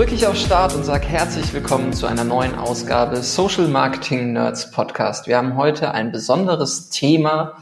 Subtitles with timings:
[0.00, 4.70] drücke ich auf Start und sage herzlich willkommen zu einer neuen Ausgabe Social Marketing Nerds
[4.70, 5.26] Podcast.
[5.26, 7.58] Wir haben heute ein besonderes Thema,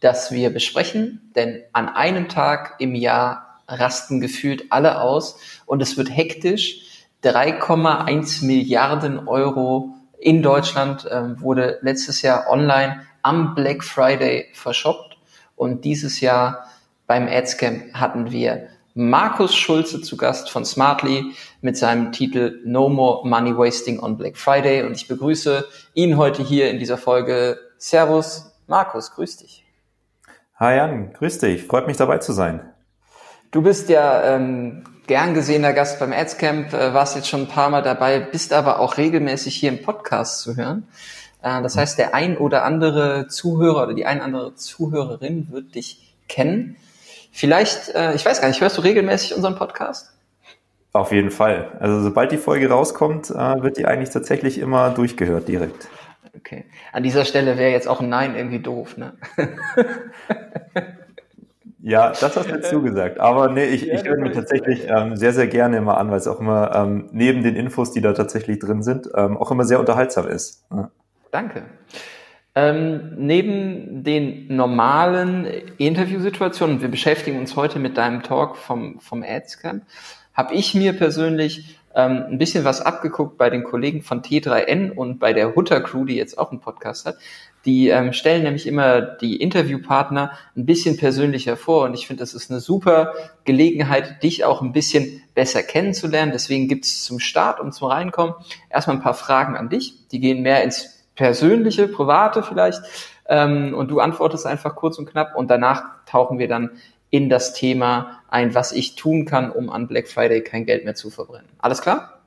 [0.00, 5.96] das wir besprechen, denn an einem Tag im Jahr rasten gefühlt alle aus und es
[5.96, 7.06] wird hektisch.
[7.24, 15.16] 3,1 Milliarden Euro in Deutschland äh, wurde letztes Jahr online am Black Friday verschoppt
[15.56, 16.66] und dieses Jahr
[17.06, 18.68] beim Adscamp hatten wir
[19.00, 21.32] Markus Schulze zu Gast von Smartly
[21.62, 25.64] mit seinem Titel No More Money Wasting on Black Friday und ich begrüße
[25.94, 27.58] ihn heute hier in dieser Folge.
[27.78, 29.64] Servus, Markus, grüß dich.
[30.56, 32.60] Hi Jan, grüß dich, freut mich dabei zu sein.
[33.52, 37.70] Du bist ja ähm, gern gesehener Gast beim Adscamp, äh, warst jetzt schon ein paar
[37.70, 40.86] Mal dabei, bist aber auch regelmäßig hier im Podcast zu hören.
[41.40, 45.74] Äh, das heißt, der ein oder andere Zuhörer oder die ein oder andere Zuhörerin wird
[45.74, 46.76] dich kennen.
[47.30, 50.12] Vielleicht, äh, ich weiß gar nicht, hörst du regelmäßig unseren Podcast?
[50.92, 51.76] Auf jeden Fall.
[51.78, 55.88] Also sobald die Folge rauskommt, äh, wird die eigentlich tatsächlich immer durchgehört direkt.
[56.36, 56.64] Okay.
[56.92, 59.14] An dieser Stelle wäre jetzt auch ein Nein irgendwie doof, ne?
[61.80, 63.20] ja, das hast du jetzt zugesagt.
[63.20, 66.18] Aber nee, ich, ja, ich höre mir tatsächlich ähm, sehr, sehr gerne immer an, weil
[66.18, 69.64] es auch immer ähm, neben den Infos, die da tatsächlich drin sind, ähm, auch immer
[69.64, 70.64] sehr unterhaltsam ist.
[70.72, 70.90] Ja.
[71.30, 71.62] Danke.
[72.60, 75.46] Ähm, neben den normalen
[75.78, 79.84] Interviewsituationen, wir beschäftigen uns heute mit deinem Talk vom, vom Adscamp,
[80.34, 85.18] habe ich mir persönlich ähm, ein bisschen was abgeguckt bei den Kollegen von T3N und
[85.18, 87.16] bei der Hutter Crew, die jetzt auch einen Podcast hat.
[87.64, 92.34] Die ähm, stellen nämlich immer die Interviewpartner ein bisschen persönlicher vor und ich finde, das
[92.34, 96.32] ist eine super Gelegenheit, dich auch ein bisschen besser kennenzulernen.
[96.32, 98.34] Deswegen gibt es zum Start und zum Reinkommen
[98.68, 99.94] erstmal ein paar Fragen an dich.
[100.08, 102.80] Die gehen mehr ins persönliche, private vielleicht.
[103.28, 106.70] Ähm, und du antwortest einfach kurz und knapp und danach tauchen wir dann
[107.10, 110.94] in das Thema ein, was ich tun kann, um an Black Friday kein Geld mehr
[110.94, 111.46] zu verbrennen.
[111.58, 112.20] Alles klar?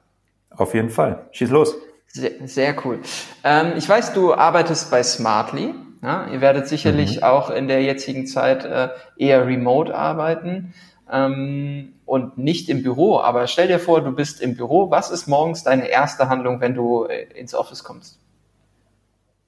[0.52, 1.26] Auf jeden Fall.
[1.32, 1.76] Schieß los.
[2.06, 3.00] Sehr, sehr cool.
[3.44, 5.74] Ähm, ich weiß, du arbeitest bei Smartly.
[6.04, 6.28] Ja?
[6.32, 7.24] Ihr werdet sicherlich mhm.
[7.24, 10.76] auch in der jetzigen Zeit äh, eher remote arbeiten
[11.12, 13.18] ähm, und nicht im Büro.
[13.18, 14.92] Aber stell dir vor, du bist im Büro.
[14.92, 18.20] Was ist morgens deine erste Handlung, wenn du äh, ins Office kommst?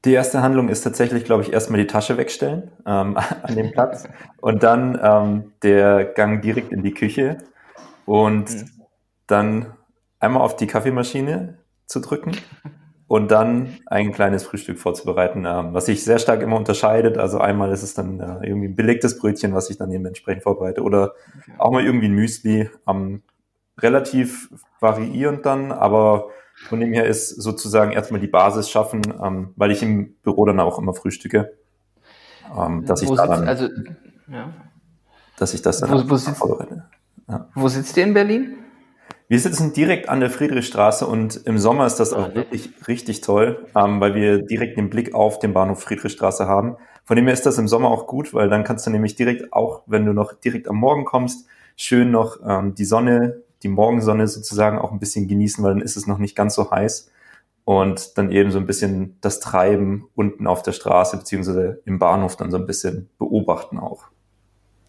[0.06, 4.08] Die erste Handlung ist tatsächlich, glaube ich, erstmal die Tasche wegstellen ähm, an dem Platz
[4.40, 7.40] und dann ähm, der Gang direkt in die Küche
[8.06, 8.70] und mhm.
[9.26, 9.74] dann
[10.20, 11.58] einmal auf die Kaffeemaschine
[11.88, 12.34] zu drücken
[13.08, 17.18] und dann ein kleines Frühstück vorzubereiten, ähm, was sich sehr stark immer unterscheidet.
[17.18, 20.44] Also einmal ist es dann äh, irgendwie ein belegtes Brötchen, was ich dann eben entsprechend
[20.44, 21.52] vorbereite oder okay.
[21.58, 22.70] auch mal irgendwie ein Müsli.
[22.88, 23.24] Ähm,
[23.80, 24.50] relativ
[24.80, 29.84] variierend dann, aber von dem her ist sozusagen erstmal die Basis schaffen, ähm, weil ich
[29.84, 31.54] im Büro dann auch immer frühstücke.
[32.58, 33.68] Ähm, dass ich da dann, also,
[34.32, 34.54] ja.
[35.38, 36.42] dass ich das dann wo, wo, sitzt,
[37.28, 37.50] ja.
[37.56, 38.56] wo sitzt ihr in Berlin?
[39.28, 43.66] Wir sitzen direkt an der Friedrichstraße und im Sommer ist das auch wirklich richtig toll,
[43.76, 46.78] ähm, weil wir direkt den Blick auf den Bahnhof Friedrichstraße haben.
[47.06, 49.52] Von dem her ist das im Sommer auch gut, weil dann kannst du nämlich direkt
[49.52, 54.28] auch, wenn du noch direkt am Morgen kommst, schön noch ähm, die Sonne die Morgensonne
[54.28, 57.12] sozusagen auch ein bisschen genießen, weil dann ist es noch nicht ganz so heiß
[57.64, 62.36] und dann eben so ein bisschen das Treiben unten auf der Straße beziehungsweise im Bahnhof
[62.36, 64.04] dann so ein bisschen beobachten auch.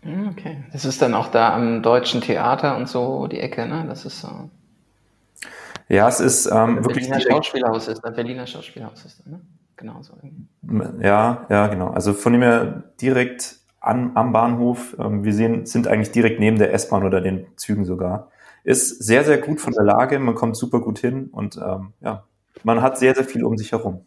[0.03, 3.86] Hm, okay, das ist dann auch da am Deutschen Theater und so die Ecke, ne?
[3.88, 4.50] Das ist so.
[5.88, 7.09] Ja, es ist ähm, wirklich.
[7.09, 9.41] Berliner Schauspielhaus ist, da Berliner Schauspielhaus ist, da, ne?
[9.76, 10.15] Genau so.
[11.00, 11.88] Ja, ja, genau.
[11.88, 14.97] Also von dem her direkt an, am Bahnhof.
[14.98, 18.31] Ähm, wir sehen, sind eigentlich direkt neben der S-Bahn oder den Zügen sogar.
[18.66, 22.25] Ist sehr, sehr gut von der Lage, man kommt super gut hin und ähm, ja,
[22.65, 24.04] man hat sehr, sehr viel um sich herum.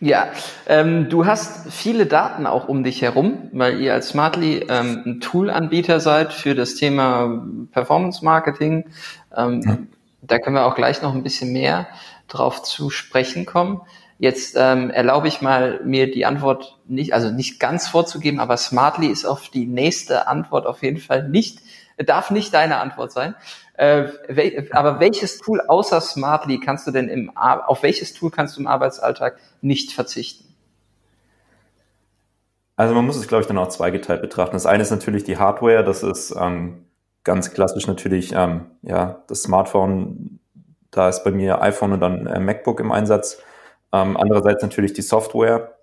[0.00, 0.28] Ja,
[0.66, 5.20] ähm, du hast viele Daten auch um dich herum, weil ihr als Smartly ähm, ein
[5.20, 8.86] Tool-Anbieter seid für das Thema Performance Marketing.
[9.36, 9.78] Ähm, ja.
[10.22, 11.88] Da können wir auch gleich noch ein bisschen mehr
[12.28, 13.82] drauf zu sprechen kommen.
[14.18, 19.08] Jetzt ähm, erlaube ich mal, mir die Antwort nicht, also nicht ganz vorzugeben, aber Smartly
[19.08, 21.58] ist auf die nächste Antwort auf jeden Fall nicht
[22.04, 23.34] darf nicht deine Antwort sein.
[23.74, 28.56] Äh, wel, aber welches Tool außer Smartly kannst du denn im, auf welches Tool kannst
[28.56, 30.52] du im Arbeitsalltag nicht verzichten?
[32.76, 34.54] Also man muss es, glaube ich, dann auch zweigeteilt betrachten.
[34.54, 36.86] Das eine ist natürlich die Hardware, das ist ähm,
[37.24, 40.40] ganz klassisch natürlich ähm, ja das Smartphone.
[40.90, 43.42] Da ist bei mir iPhone und dann äh, MacBook im Einsatz.
[43.92, 45.76] Ähm, andererseits natürlich die Software.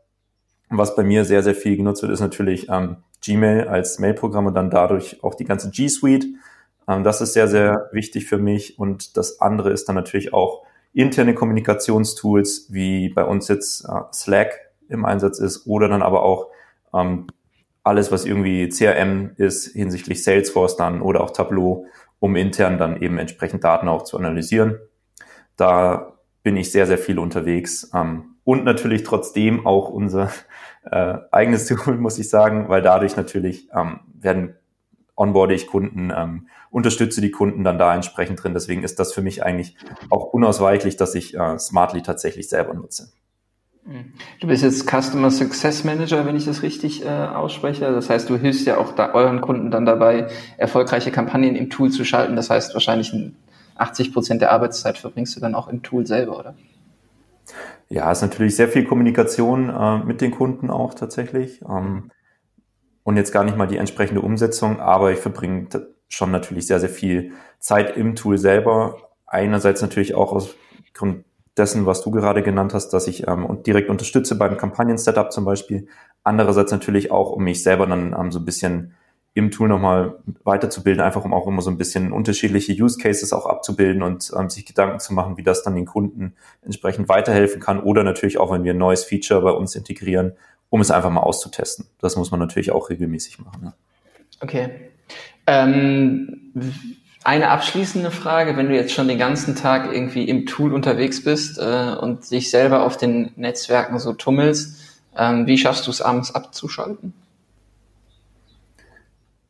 [0.70, 4.54] Was bei mir sehr, sehr viel genutzt wird, ist natürlich ähm, Gmail als Mailprogramm und
[4.54, 6.28] dann dadurch auch die ganze G Suite.
[6.88, 8.80] Ähm, das ist sehr, sehr wichtig für mich.
[8.80, 10.64] Und das andere ist dann natürlich auch
[10.94, 14.54] interne Kommunikationstools, wie bei uns jetzt äh, Slack
[14.88, 16.48] im Einsatz ist oder dann aber auch
[16.94, 17.28] ähm,
[17.84, 21.86] alles, was irgendwie CRM ist hinsichtlich Salesforce dann oder auch Tableau
[22.20, 24.78] um intern dann eben entsprechend Daten auch zu analysieren.
[25.56, 26.14] Da
[26.44, 27.90] bin ich sehr, sehr viel unterwegs.
[27.94, 30.32] Ähm, und natürlich trotzdem auch unser
[30.84, 34.56] äh, eigenes Tool, muss ich sagen, weil dadurch natürlich ähm, werden
[35.16, 38.54] onboarde ich Kunden, ähm, unterstütze die Kunden dann da entsprechend drin.
[38.54, 39.76] Deswegen ist das für mich eigentlich
[40.10, 43.12] auch unausweichlich, dass ich äh, Smartly tatsächlich selber nutze.
[44.40, 47.92] Du bist jetzt Customer Success Manager, wenn ich das richtig äh, ausspreche.
[47.92, 50.28] Das heißt, du hilfst ja auch da euren Kunden dann dabei,
[50.58, 52.36] erfolgreiche Kampagnen im Tool zu schalten.
[52.36, 53.14] Das heißt, wahrscheinlich
[53.76, 56.56] 80 Prozent der Arbeitszeit verbringst du dann auch im Tool selber, oder?
[57.90, 61.62] Ja, ist natürlich sehr viel Kommunikation äh, mit den Kunden auch tatsächlich.
[61.68, 62.12] Ähm,
[63.04, 65.68] und jetzt gar nicht mal die entsprechende Umsetzung, aber ich verbringe
[66.08, 68.98] schon natürlich sehr, sehr viel Zeit im Tool selber.
[69.26, 70.56] Einerseits natürlich auch aus
[70.94, 71.26] Grund
[71.58, 75.46] dessen, was du gerade genannt hast, dass ich ähm, und direkt unterstütze beim Kampagnen-Setup zum
[75.46, 75.88] Beispiel.
[76.24, 78.94] Andererseits natürlich auch, um mich selber dann ähm, so ein bisschen
[79.40, 83.46] im Tool nochmal weiterzubilden, einfach um auch immer so ein bisschen unterschiedliche Use Cases auch
[83.46, 87.80] abzubilden und ähm, sich Gedanken zu machen, wie das dann den Kunden entsprechend weiterhelfen kann
[87.82, 90.34] oder natürlich auch, wenn wir ein neues Feature bei uns integrieren,
[90.70, 91.88] um es einfach mal auszutesten.
[92.00, 93.62] Das muss man natürlich auch regelmäßig machen.
[93.64, 93.74] Ja.
[94.42, 94.70] Okay.
[95.48, 96.54] Ähm,
[97.24, 101.58] eine abschließende Frage, wenn du jetzt schon den ganzen Tag irgendwie im Tool unterwegs bist
[101.58, 104.80] äh, und dich selber auf den Netzwerken so tummelst,
[105.18, 107.14] ähm, wie schaffst du es abends abzuschalten?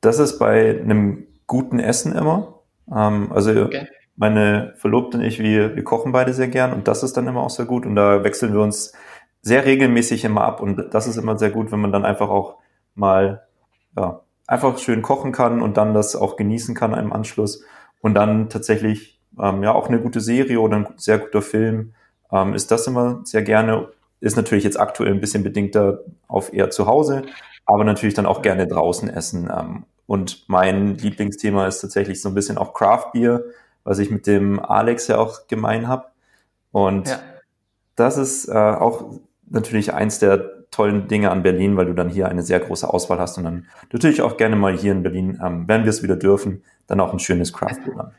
[0.02, 2.62] Das ist bei einem guten Essen immer.
[2.94, 3.88] Ähm, also okay.
[4.16, 7.42] meine Verlobte und ich, wir, wir kochen beide sehr gern und das ist dann immer
[7.42, 8.94] auch sehr gut und da wechseln wir uns
[9.42, 12.58] sehr regelmäßig immer ab und das ist immer sehr gut, wenn man dann einfach auch
[12.96, 13.44] mal
[13.98, 17.64] ja, einfach schön kochen kann und dann das auch genießen kann im Anschluss
[18.02, 21.94] und dann tatsächlich ähm, ja auch eine gute Serie oder ein sehr guter Film
[22.32, 23.90] ähm, ist das immer sehr gerne.
[24.22, 27.24] Ist natürlich jetzt aktuell ein bisschen bedingter auf eher zu Hause,
[27.70, 29.50] aber natürlich dann auch gerne draußen essen.
[29.56, 33.44] Ähm, und mein Lieblingsthema ist tatsächlich so ein bisschen auch Craft Beer,
[33.84, 36.06] was ich mit dem Alex ja auch gemein habe.
[36.72, 37.20] Und ja.
[37.96, 42.28] das ist äh, auch natürlich eins der tollen Dinge an Berlin, weil du dann hier
[42.28, 45.68] eine sehr große Auswahl hast und dann natürlich auch gerne mal hier in Berlin, ähm,
[45.68, 48.12] wenn wir es wieder dürfen, dann auch ein schönes Craft Beer.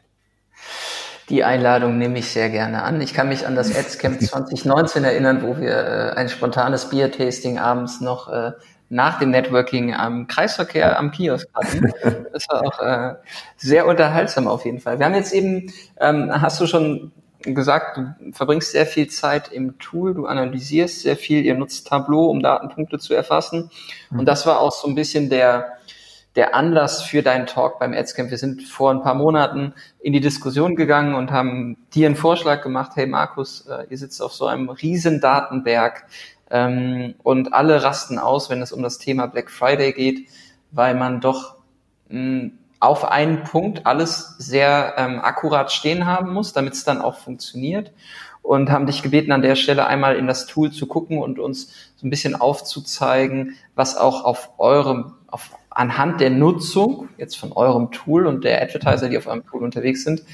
[1.29, 3.01] Die Einladung nehme ich sehr gerne an.
[3.01, 8.01] Ich kann mich an das Adscamp 2019 erinnern, wo wir äh, ein spontanes Bier-Tasting abends
[8.01, 8.53] noch äh,
[8.91, 11.93] nach dem Networking am Kreisverkehr am Kiosk hatten.
[12.33, 13.15] Das war auch äh,
[13.57, 14.99] sehr unterhaltsam auf jeden Fall.
[14.99, 19.79] Wir haben jetzt eben, ähm, hast du schon gesagt, du verbringst sehr viel Zeit im
[19.79, 23.71] Tool, du analysierst sehr viel, ihr nutzt Tableau, um Datenpunkte zu erfassen.
[24.11, 25.73] Und das war auch so ein bisschen der,
[26.37, 28.31] der Anlass für deinen Talk beim Adscamp.
[28.31, 32.63] Wir sind vor ein paar Monaten in die Diskussion gegangen und haben dir einen Vorschlag
[32.63, 36.07] gemacht, hey Markus, äh, ihr sitzt auf so einem riesen Datenberg
[36.51, 40.29] ähm, und alle rasten aus, wenn es um das Thema Black Friday geht,
[40.73, 41.57] weil man doch
[42.09, 42.51] mh,
[42.81, 47.93] auf einen Punkt alles sehr ähm, akkurat stehen haben muss, damit es dann auch funktioniert.
[48.43, 51.93] Und haben dich gebeten, an der Stelle einmal in das Tool zu gucken und uns
[51.97, 57.91] so ein bisschen aufzuzeigen, was auch auf eurem, auf, anhand der Nutzung jetzt von eurem
[57.91, 60.25] Tool und der Advertiser, die auf eurem Tool unterwegs sind,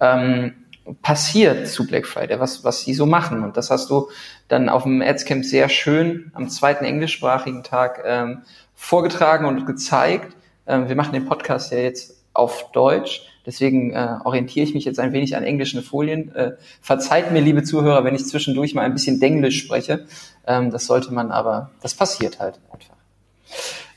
[0.00, 0.54] ähm,
[1.02, 3.44] passiert zu Black Friday, was, was sie so machen.
[3.44, 4.08] Und das hast du
[4.48, 8.42] dann auf dem Adscamp sehr schön am zweiten englischsprachigen Tag ähm,
[8.74, 10.36] vorgetragen und gezeigt.
[10.66, 13.22] Ähm, wir machen den Podcast ja jetzt auf Deutsch.
[13.44, 16.34] Deswegen äh, orientiere ich mich jetzt ein wenig an englischen Folien.
[16.34, 20.06] Äh, verzeiht mir, liebe Zuhörer, wenn ich zwischendurch mal ein bisschen Denglisch spreche.
[20.46, 22.96] Ähm, das sollte man aber, das passiert halt einfach.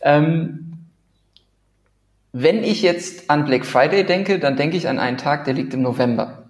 [0.02, 0.88] Ähm,
[2.32, 5.74] wenn ich jetzt an Black Friday denke, dann denke ich an einen Tag, der liegt
[5.74, 6.45] im November.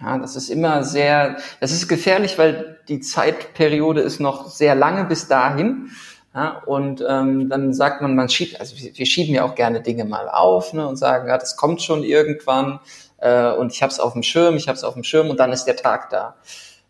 [0.00, 5.04] Ja, das ist immer sehr, das ist gefährlich, weil die Zeitperiode ist noch sehr lange
[5.04, 5.90] bis dahin.
[6.34, 10.04] Ja, und ähm, dann sagt man, man schiebt, also wir, schieben ja auch gerne Dinge
[10.04, 12.78] mal auf ne, und sagen, ja, das kommt schon irgendwann
[13.16, 15.40] äh, und ich habe es auf dem Schirm, ich habe es auf dem Schirm und
[15.40, 16.36] dann ist der Tag da.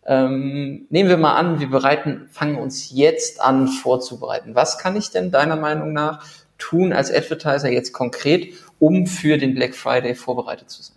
[0.04, 4.56] Ähm, nehmen wir mal an, wir bereiten, fangen uns jetzt an vorzubereiten.
[4.56, 6.24] Was kann ich denn deiner Meinung nach
[6.58, 10.95] tun als Advertiser jetzt konkret, um für den Black Friday vorbereitet zu sein?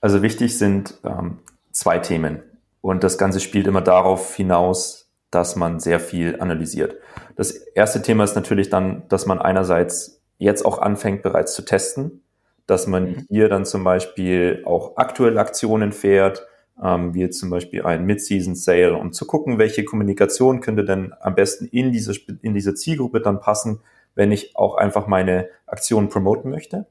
[0.00, 1.38] Also wichtig sind ähm,
[1.72, 2.42] zwei Themen.
[2.80, 6.96] Und das Ganze spielt immer darauf hinaus, dass man sehr viel analysiert.
[7.36, 12.22] Das erste Thema ist natürlich dann, dass man einerseits jetzt auch anfängt bereits zu testen,
[12.66, 13.26] dass man mhm.
[13.28, 16.46] hier dann zum Beispiel auch aktuelle Aktionen fährt,
[16.82, 21.34] ähm, wie zum Beispiel ein Mid-Season Sale, um zu gucken, welche Kommunikation könnte denn am
[21.34, 23.80] besten in diese, in diese Zielgruppe dann passen,
[24.14, 26.86] wenn ich auch einfach meine Aktion promoten möchte.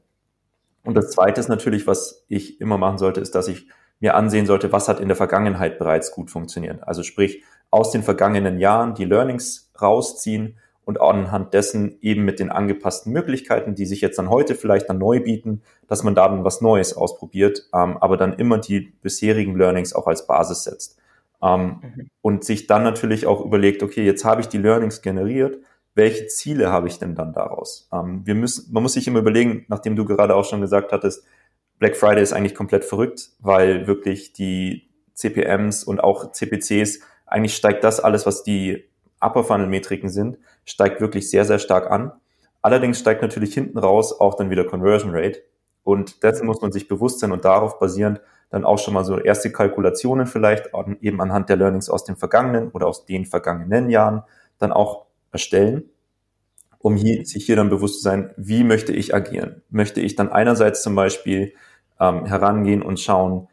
[0.83, 3.67] Und das zweite ist natürlich, was ich immer machen sollte, ist, dass ich
[3.99, 6.87] mir ansehen sollte, was hat in der Vergangenheit bereits gut funktioniert.
[6.87, 12.49] Also sprich, aus den vergangenen Jahren die Learnings rausziehen und anhand dessen eben mit den
[12.49, 16.43] angepassten Möglichkeiten, die sich jetzt dann heute vielleicht dann neu bieten, dass man da dann
[16.43, 20.97] was Neues ausprobiert, ähm, aber dann immer die bisherigen Learnings auch als Basis setzt.
[21.43, 22.09] Ähm, mhm.
[22.21, 25.59] Und sich dann natürlich auch überlegt, okay, jetzt habe ich die Learnings generiert,
[25.99, 27.89] welche Ziele habe ich denn dann daraus?
[27.91, 31.25] Ähm, wir müssen, man muss sich immer überlegen, nachdem du gerade auch schon gesagt hattest,
[31.77, 37.83] Black Friday ist eigentlich komplett verrückt, weil wirklich die CPMs und auch CPCs, eigentlich steigt
[37.83, 38.85] das alles, was die
[39.19, 42.13] Upper Funnel Metriken sind, steigt wirklich sehr, sehr stark an.
[42.61, 45.41] Allerdings steigt natürlich hinten raus auch dann wieder Conversion Rate.
[45.83, 49.17] Und dessen muss man sich bewusst sein und darauf basierend dann auch schon mal so
[49.19, 50.69] erste Kalkulationen vielleicht
[51.01, 54.23] eben anhand der Learnings aus den vergangenen oder aus den vergangenen Jahren
[54.59, 55.83] dann auch erstellen,
[56.79, 59.61] um hier, sich hier dann bewusst zu sein, wie möchte ich agieren?
[59.69, 61.53] Möchte ich dann einerseits zum Beispiel
[61.99, 63.47] ähm, herangehen und schauen,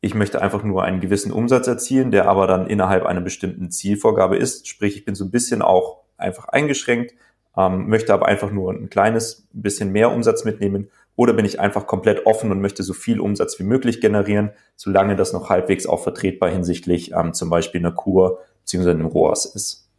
[0.00, 4.36] ich möchte einfach nur einen gewissen Umsatz erzielen, der aber dann innerhalb einer bestimmten Zielvorgabe
[4.36, 4.66] ist.
[4.66, 7.14] Sprich, ich bin so ein bisschen auch einfach eingeschränkt,
[7.56, 10.88] ähm, möchte aber einfach nur ein kleines bisschen mehr Umsatz mitnehmen.
[11.16, 15.16] Oder bin ich einfach komplett offen und möchte so viel Umsatz wie möglich generieren, solange
[15.16, 18.90] das noch halbwegs auch vertretbar hinsichtlich ähm, zum Beispiel einer Kur bzw.
[18.92, 19.89] einem ROAS ist.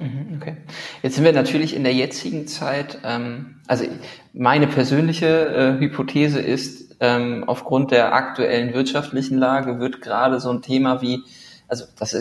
[0.00, 0.56] Mhm, okay.
[1.02, 3.84] Jetzt sind wir natürlich in der jetzigen Zeit, ähm, also
[4.32, 10.62] meine persönliche äh, Hypothese ist, ähm, aufgrund der aktuellen wirtschaftlichen Lage wird gerade so ein
[10.62, 11.22] Thema wie,
[11.68, 12.14] also das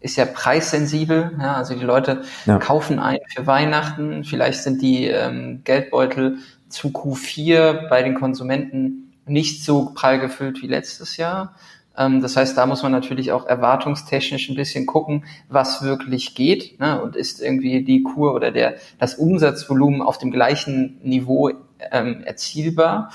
[0.00, 2.58] ist, ja preissensibel, ja, also die Leute ja.
[2.58, 9.64] kaufen ein für Weihnachten, vielleicht sind die ähm, Geldbeutel zu Q4 bei den Konsumenten nicht
[9.64, 11.54] so prall gefüllt wie letztes Jahr.
[11.96, 16.78] Ähm, das heißt, da muss man natürlich auch erwartungstechnisch ein bisschen gucken, was wirklich geht
[16.80, 17.00] ne?
[17.00, 21.50] und ist irgendwie die Kur oder der, das Umsatzvolumen auf dem gleichen Niveau
[21.90, 23.10] ähm, erzielbar.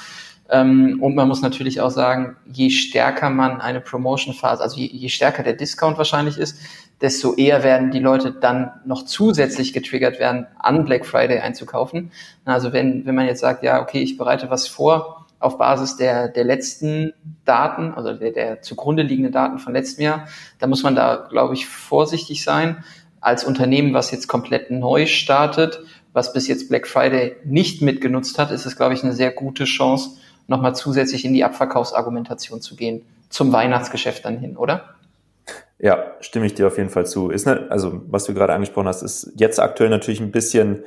[0.50, 5.10] Ähm, und man muss natürlich auch sagen, je stärker man eine Promotion-Phase, also je, je
[5.10, 6.58] stärker der Discount wahrscheinlich ist,
[7.00, 12.12] desto eher werden die Leute dann noch zusätzlich getriggert werden, an Black Friday einzukaufen.
[12.46, 16.28] Also wenn, wenn man jetzt sagt, ja, okay, ich bereite was vor, auf Basis der,
[16.28, 17.14] der letzten
[17.46, 20.28] Daten, also der, der zugrunde liegenden Daten von letztem Jahr.
[20.60, 22.84] Da muss man da, glaube ich, vorsichtig sein.
[23.20, 25.82] Als Unternehmen, was jetzt komplett neu startet,
[26.14, 29.66] was bis jetzt Black Friday nicht mitgenutzt hat, ist es, glaube ich, eine sehr gute
[29.66, 30.18] Chance,
[30.48, 34.96] nochmal zusätzlich in die Abverkaufsargumentation zu gehen, zum Weihnachtsgeschäft dann hin, oder?
[35.80, 37.32] Ja, stimme ich dir auf jeden Fall zu.
[37.32, 40.84] Ist ne, also was du gerade angesprochen hast, ist jetzt aktuell natürlich ein bisschen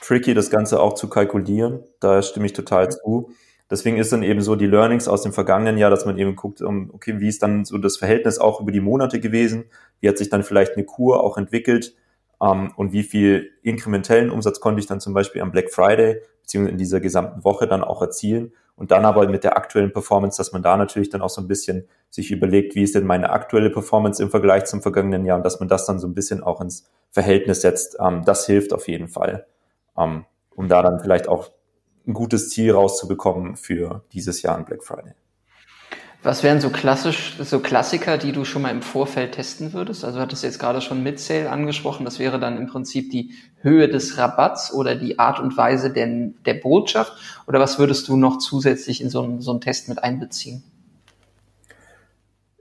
[0.00, 1.84] tricky, das Ganze auch zu kalkulieren.
[2.00, 2.90] Da stimme ich total mhm.
[2.90, 3.30] zu.
[3.70, 6.60] Deswegen ist dann eben so die Learnings aus dem vergangenen Jahr, dass man eben guckt,
[6.60, 9.66] okay, wie ist dann so das Verhältnis auch über die Monate gewesen?
[10.00, 11.94] Wie hat sich dann vielleicht eine Kur auch entwickelt?
[12.38, 16.72] Um, und wie viel inkrementellen Umsatz konnte ich dann zum Beispiel am Black Friday beziehungsweise
[16.72, 18.52] in dieser gesamten Woche dann auch erzielen?
[18.76, 21.48] Und dann aber mit der aktuellen Performance, dass man da natürlich dann auch so ein
[21.48, 25.44] bisschen sich überlegt, wie ist denn meine aktuelle Performance im Vergleich zum vergangenen Jahr und
[25.44, 28.00] dass man das dann so ein bisschen auch ins Verhältnis setzt.
[28.00, 29.46] Um, das hilft auf jeden Fall,
[29.94, 30.24] um,
[30.56, 31.50] um da dann vielleicht auch
[32.10, 35.14] ein gutes Ziel rauszubekommen für dieses Jahr an Black Friday.
[36.22, 40.04] Was wären so klassisch, so Klassiker, die du schon mal im Vorfeld testen würdest?
[40.04, 42.04] Also du hattest jetzt gerade schon Mid-Sale angesprochen.
[42.04, 43.30] Das wäre dann im Prinzip die
[43.62, 46.06] Höhe des Rabatts oder die Art und Weise der,
[46.44, 47.14] der Botschaft.
[47.46, 50.62] Oder was würdest du noch zusätzlich in so einen, so einen Test mit einbeziehen?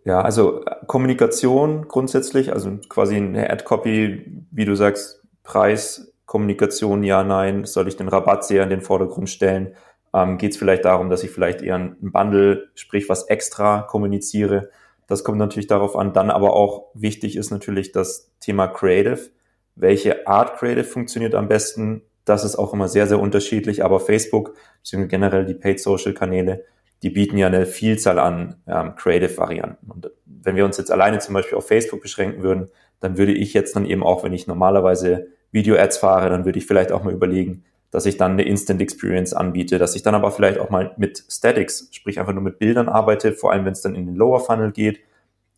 [0.05, 7.65] Ja, also Kommunikation grundsätzlich, also quasi eine Ad-Copy, wie du sagst, Preis, Kommunikation, ja, nein,
[7.65, 9.73] soll ich den Rabatt sehr in den Vordergrund stellen?
[10.13, 14.69] Ähm, Geht es vielleicht darum, dass ich vielleicht eher ein Bundle, sprich was extra kommuniziere?
[15.07, 16.13] Das kommt natürlich darauf an.
[16.13, 19.31] Dann aber auch wichtig ist natürlich das Thema Creative.
[19.73, 22.03] Welche Art Creative funktioniert am besten?
[22.25, 23.83] Das ist auch immer sehr, sehr unterschiedlich.
[23.83, 26.63] Aber Facebook, beziehungsweise generell die Paid Social Kanäle,
[27.01, 29.89] die bieten ja eine Vielzahl an ähm, Creative-Varianten.
[29.89, 32.69] Und wenn wir uns jetzt alleine zum Beispiel auf Facebook beschränken würden,
[32.99, 36.65] dann würde ich jetzt dann eben auch, wenn ich normalerweise Video-Ads fahre, dann würde ich
[36.65, 40.31] vielleicht auch mal überlegen, dass ich dann eine Instant Experience anbiete, dass ich dann aber
[40.31, 43.81] vielleicht auch mal mit Statics, sprich einfach nur mit Bildern arbeite, vor allem wenn es
[43.81, 44.99] dann in den Lower Funnel geht,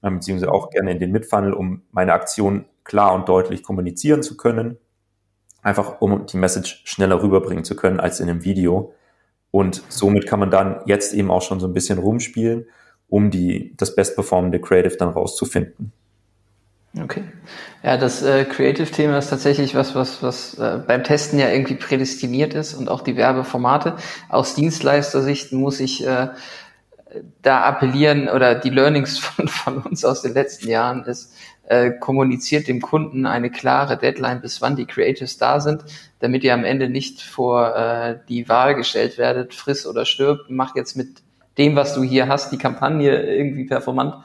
[0.02, 4.24] äh, beziehungsweise auch gerne in den Mid Funnel, um meine Aktion klar und deutlich kommunizieren
[4.24, 4.78] zu können,
[5.62, 8.94] einfach um die Message schneller rüberbringen zu können als in einem Video.
[9.52, 12.66] Und somit kann man dann jetzt eben auch schon so ein bisschen rumspielen,
[13.10, 15.92] um die, das bestperformende Creative dann rauszufinden.
[17.00, 17.24] Okay.
[17.84, 22.54] Ja, das äh, Creative-Thema ist tatsächlich was, was, was äh, beim Testen ja irgendwie prädestiniert
[22.54, 23.96] ist und auch die Werbeformate.
[24.28, 26.28] Aus Dienstleistersicht muss ich äh,
[27.42, 31.34] da appellieren oder die Learnings von, von uns aus den letzten Jahren ist,
[31.66, 35.86] äh, kommuniziert dem Kunden eine klare Deadline, bis wann die Creatives da sind,
[36.20, 40.76] damit ihr am Ende nicht vor äh, die Wahl gestellt werdet, friss oder stirb, mach
[40.76, 41.22] jetzt mit
[41.58, 44.16] dem, was du hier hast, die Kampagne irgendwie performant.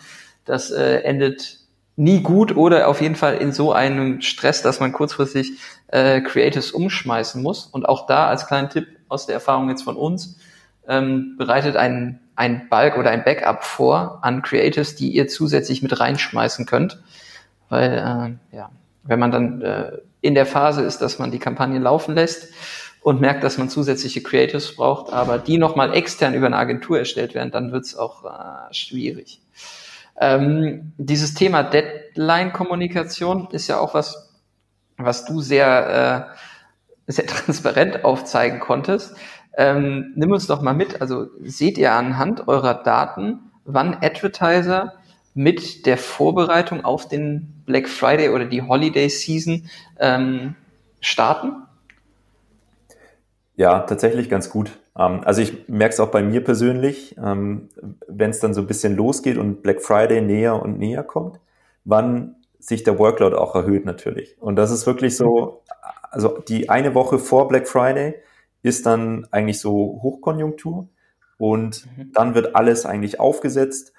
[0.44, 1.65] Das äh, endet
[1.97, 5.53] nie gut oder auf jeden Fall in so einem Stress, dass man kurzfristig
[5.88, 7.67] äh, Creatives umschmeißen muss.
[7.67, 10.38] Und auch da als kleinen Tipp aus der Erfahrung jetzt von uns,
[10.87, 15.99] ähm, bereitet ein, ein Bulk oder ein Backup vor an Creatives, die ihr zusätzlich mit
[15.99, 17.00] reinschmeißen könnt.
[17.69, 18.71] Weil, äh, ja,
[19.03, 22.53] wenn man dann äh, in der Phase ist, dass man die Kampagne laufen lässt
[23.00, 27.35] und merkt, dass man zusätzliche Creatives braucht, aber die nochmal extern über eine Agentur erstellt
[27.35, 29.41] werden, dann wird es auch äh, schwierig.
[30.18, 34.32] Ähm, dieses Thema Deadline-Kommunikation ist ja auch was,
[34.96, 36.37] was du sehr,
[37.06, 39.16] äh, sehr transparent aufzeigen konntest.
[39.56, 41.00] Ähm, nimm uns doch mal mit.
[41.00, 44.94] Also seht ihr anhand eurer Daten, wann Advertiser
[45.35, 49.68] mit der Vorbereitung auf den Black Friday oder die Holiday Season
[49.99, 50.54] ähm,
[51.00, 51.52] starten?
[53.56, 54.78] Ja, tatsächlich ganz gut.
[54.99, 57.69] Ähm, also ich merke es auch bei mir persönlich, ähm,
[58.09, 61.41] wenn es dann so ein bisschen losgeht und Black Friday näher und näher kommt,
[61.85, 64.37] wann sich der Workload auch erhöht natürlich.
[64.41, 65.62] Und das ist wirklich so,
[66.11, 68.17] also die eine Woche vor Black Friday
[68.62, 70.88] ist dann eigentlich so Hochkonjunktur
[71.38, 72.12] und mhm.
[72.12, 73.93] dann wird alles eigentlich aufgesetzt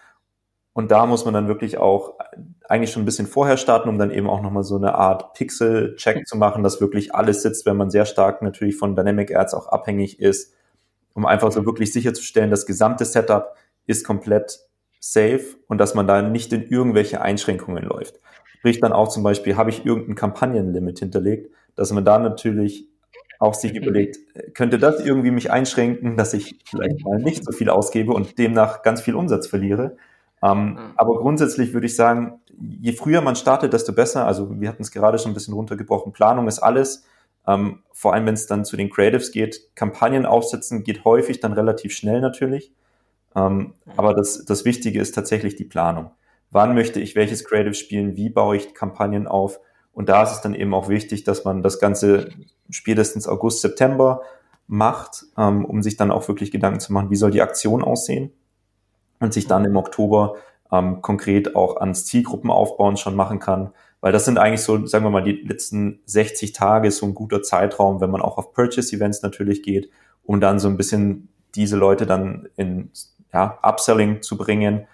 [0.78, 2.20] und da muss man dann wirklich auch
[2.70, 6.28] eigentlich schon ein bisschen vorher starten, um dann eben auch nochmal so eine Art Pixel-Check
[6.28, 9.70] zu machen, dass wirklich alles sitzt, wenn man sehr stark natürlich von Dynamic Ads auch
[9.70, 10.54] abhängig ist,
[11.18, 13.56] um einfach so wirklich sicherzustellen, das gesamte Setup
[13.88, 14.60] ist komplett
[15.00, 18.20] safe und dass man da nicht in irgendwelche Einschränkungen läuft.
[18.46, 22.88] Sprich dann auch zum Beispiel, habe ich irgendein Kampagnenlimit hinterlegt, dass man da natürlich
[23.40, 24.20] auch sich überlegt,
[24.54, 28.84] könnte das irgendwie mich einschränken, dass ich vielleicht mal nicht so viel ausgebe und demnach
[28.84, 29.98] ganz viel Umsatz verliere.
[30.44, 30.78] Ähm, mhm.
[30.98, 34.28] Aber grundsätzlich würde ich sagen, je früher man startet, desto besser.
[34.28, 36.14] Also wir hatten es gerade schon ein bisschen runtergebrochen.
[36.14, 37.06] Planung ist alles.
[37.48, 39.76] Ähm, vor allem, wenn es dann zu den Creatives geht.
[39.76, 42.74] Kampagnen aufsetzen geht häufig dann relativ schnell natürlich.
[43.36, 46.12] Ähm, aber das, das Wichtige ist tatsächlich die Planung.
[46.52, 48.16] Wann möchte ich welches Creative spielen?
[48.16, 49.60] Wie baue ich Kampagnen auf?
[49.94, 52.30] Und da ist es dann eben auch wichtig, dass man das Ganze
[52.70, 54.22] spätestens August, September
[54.68, 58.32] macht, ähm, um sich dann auch wirklich Gedanken zu machen, wie soll die Aktion aussehen?
[59.20, 60.36] und sich dann im Oktober
[60.72, 63.72] ähm, konkret auch ans Zielgruppenaufbauen schon machen kann.
[64.02, 67.42] Weil das sind eigentlich so, sagen wir mal, die letzten 60 Tage so ein guter
[67.42, 69.90] Zeitraum, wenn man auch auf Purchase-Events natürlich geht,
[70.24, 72.92] um dann so ein bisschen diese Leute dann in
[73.34, 74.86] ja, Upselling zu bringen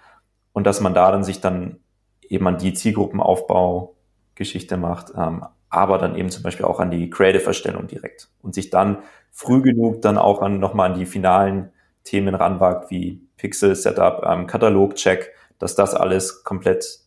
[0.52, 1.80] und dass man da dann sich dann
[2.28, 7.88] eben an die Zielgruppenaufbau-Geschichte macht, ähm, aber dann eben zum Beispiel auch an die Creative-Erstellung
[7.88, 8.98] direkt und sich dann
[9.30, 11.72] früh genug dann auch an, nochmal an die finalen
[12.04, 17.03] Themen ranwagt, wie Pixel-Setup, ähm, Katalog-Check, dass das alles komplett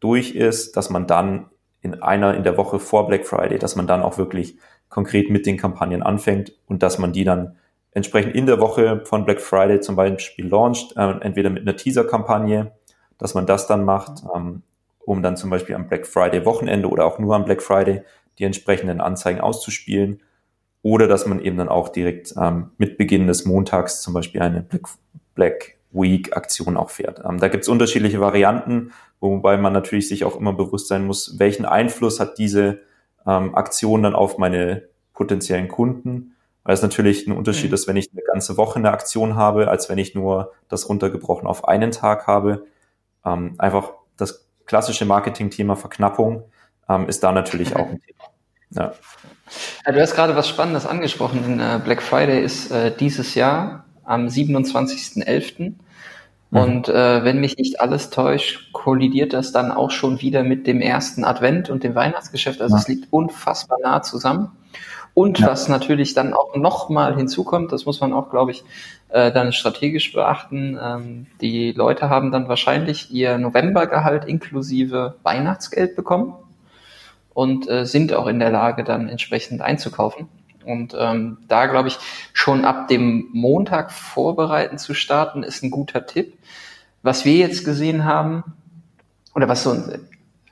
[0.00, 1.46] durch ist, dass man dann
[1.80, 4.58] in einer, in der Woche vor Black Friday, dass man dann auch wirklich
[4.88, 7.56] konkret mit den Kampagnen anfängt und dass man die dann
[7.92, 12.72] entsprechend in der Woche von Black Friday zum Beispiel launcht, äh, entweder mit einer Teaser-Kampagne,
[13.18, 14.62] dass man das dann macht, ähm,
[15.00, 18.02] um dann zum Beispiel am Black Friday Wochenende oder auch nur am Black Friday
[18.38, 20.20] die entsprechenden Anzeigen auszuspielen
[20.82, 24.62] oder dass man eben dann auch direkt ähm, mit Beginn des Montags zum Beispiel eine
[24.62, 24.82] Black,
[25.34, 27.22] Black Week Aktion auch fährt.
[27.24, 31.38] Ähm, da gibt es unterschiedliche Varianten, wobei man natürlich sich auch immer bewusst sein muss,
[31.38, 32.80] welchen Einfluss hat diese
[33.26, 36.34] ähm, Aktion dann auf meine potenziellen Kunden.
[36.64, 37.74] Weil es natürlich ein Unterschied mhm.
[37.74, 41.48] ist, wenn ich eine ganze Woche eine Aktion habe, als wenn ich nur das runtergebrochen
[41.48, 42.66] auf einen Tag habe.
[43.24, 46.44] Ähm, einfach das klassische Marketing-Thema Verknappung
[46.88, 48.24] ähm, ist da natürlich auch ein Thema.
[48.70, 48.92] Ja.
[49.86, 51.42] Ja, du hast gerade was Spannendes angesprochen.
[51.42, 55.74] Denn, äh, Black Friday ist äh, dieses Jahr am 27.11.
[56.50, 56.58] Mhm.
[56.58, 60.80] Und äh, wenn mich nicht alles täuscht, kollidiert das dann auch schon wieder mit dem
[60.80, 62.60] ersten Advent und dem Weihnachtsgeschäft.
[62.60, 62.80] Also ja.
[62.80, 64.50] es liegt unfassbar nah zusammen.
[65.14, 65.48] Und ja.
[65.48, 68.64] was natürlich dann auch nochmal hinzukommt, das muss man auch, glaube ich,
[69.08, 70.78] äh, dann strategisch beachten.
[70.80, 76.34] Ähm, die Leute haben dann wahrscheinlich ihr Novembergehalt inklusive Weihnachtsgeld bekommen
[77.34, 80.28] und äh, sind auch in der Lage, dann entsprechend einzukaufen.
[80.68, 81.98] Und ähm, da glaube ich,
[82.32, 86.34] schon ab dem Montag vorbereiten zu starten, ist ein guter Tipp.
[87.02, 88.44] Was wir jetzt gesehen haben,
[89.34, 89.76] oder was so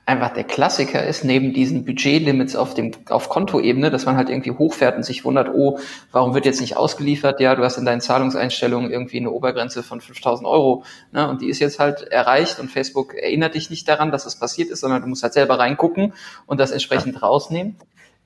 [0.07, 4.51] einfach der Klassiker ist, neben diesen Budgetlimits auf dem, auf Kontoebene, dass man halt irgendwie
[4.51, 5.79] hochfährt und sich wundert, oh,
[6.13, 7.41] warum wird jetzt nicht ausgeliefert?
[7.41, 11.49] Ja, du hast in deinen Zahlungseinstellungen irgendwie eine Obergrenze von 5000 Euro, ne, und die
[11.49, 14.79] ist jetzt halt erreicht und Facebook erinnert dich nicht daran, dass es das passiert ist,
[14.79, 16.13] sondern du musst halt selber reingucken
[16.45, 17.75] und das entsprechend rausnehmen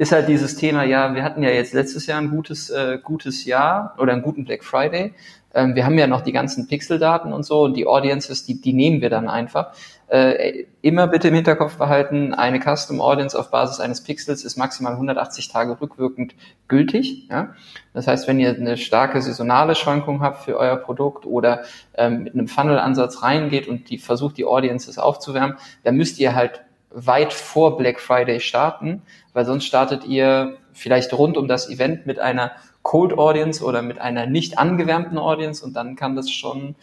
[0.01, 3.45] ist halt dieses Thema, ja, wir hatten ja jetzt letztes Jahr ein gutes, äh, gutes
[3.45, 5.13] Jahr oder einen guten Black Friday.
[5.53, 8.73] Ähm, wir haben ja noch die ganzen Pixel-Daten und so und die Audiences, die, die
[8.73, 9.75] nehmen wir dann einfach.
[10.07, 14.93] Äh, immer bitte im Hinterkopf behalten, eine Custom Audience auf Basis eines Pixels ist maximal
[14.93, 16.33] 180 Tage rückwirkend
[16.67, 17.27] gültig.
[17.29, 17.53] Ja?
[17.93, 21.61] Das heißt, wenn ihr eine starke saisonale Schwankung habt für euer Produkt oder
[21.93, 26.61] ähm, mit einem Funnel-Ansatz reingeht und die versucht, die Audiences aufzuwärmen, dann müsst ihr halt
[26.93, 29.01] weit vor Black Friday starten,
[29.33, 32.51] weil sonst startet ihr vielleicht rund um das Event mit einer
[32.83, 36.75] Cold Audience oder mit einer nicht angewärmten Audience und dann kann das schon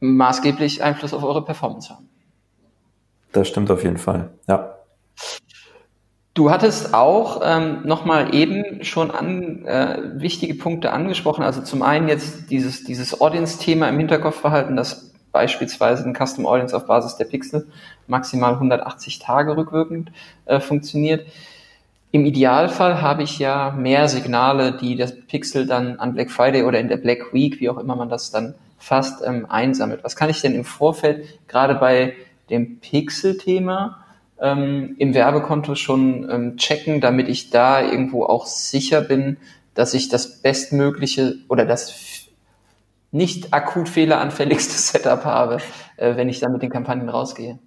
[0.00, 2.08] maßgeblich Einfluss auf eure Performance haben.
[3.32, 4.76] Das stimmt auf jeden Fall, ja.
[6.36, 11.42] Du hattest auch ähm, nochmal eben schon an, äh, wichtige Punkte angesprochen.
[11.42, 15.05] Also zum einen jetzt dieses, dieses Audience-Thema im Hinterkopf behalten, dass
[15.36, 17.66] beispielsweise ein Custom Audience auf Basis der Pixel
[18.06, 20.10] maximal 180 Tage rückwirkend
[20.46, 21.26] äh, funktioniert.
[22.10, 26.80] Im Idealfall habe ich ja mehr Signale, die das Pixel dann an Black Friday oder
[26.80, 30.02] in der Black Week, wie auch immer man das dann fasst, ähm, einsammelt.
[30.04, 32.14] Was kann ich denn im Vorfeld gerade bei
[32.48, 33.98] dem Pixel-Thema
[34.40, 39.36] ähm, im Werbekonto schon ähm, checken, damit ich da irgendwo auch sicher bin,
[39.74, 41.90] dass ich das bestmögliche oder das
[43.10, 45.58] nicht akut fehleranfälligste Setup habe,
[45.96, 47.58] äh, wenn ich dann mit den Kampagnen rausgehe.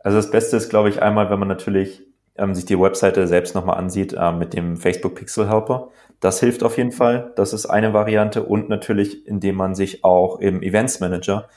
[0.00, 2.02] Also das Beste ist, glaube ich, einmal, wenn man natürlich
[2.36, 5.88] ähm, sich die Webseite selbst nochmal ansieht äh, mit dem Facebook Pixel Helper.
[6.20, 7.32] Das hilft auf jeden Fall.
[7.36, 11.48] Das ist eine Variante und natürlich, indem man sich auch im Events Manager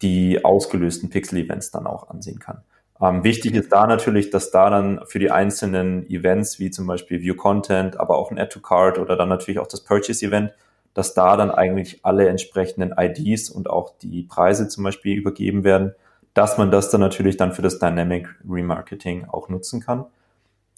[0.00, 2.62] die ausgelösten Pixel-Events dann auch ansehen kann.
[3.00, 7.20] Ähm, wichtig ist da natürlich, dass da dann für die einzelnen Events, wie zum Beispiel
[7.20, 10.52] View Content, aber auch ein Add to Card oder dann natürlich auch das Purchase Event,
[10.94, 15.94] dass da dann eigentlich alle entsprechenden IDs und auch die Preise zum Beispiel übergeben werden,
[16.34, 20.06] dass man das dann natürlich dann für das Dynamic Remarketing auch nutzen kann.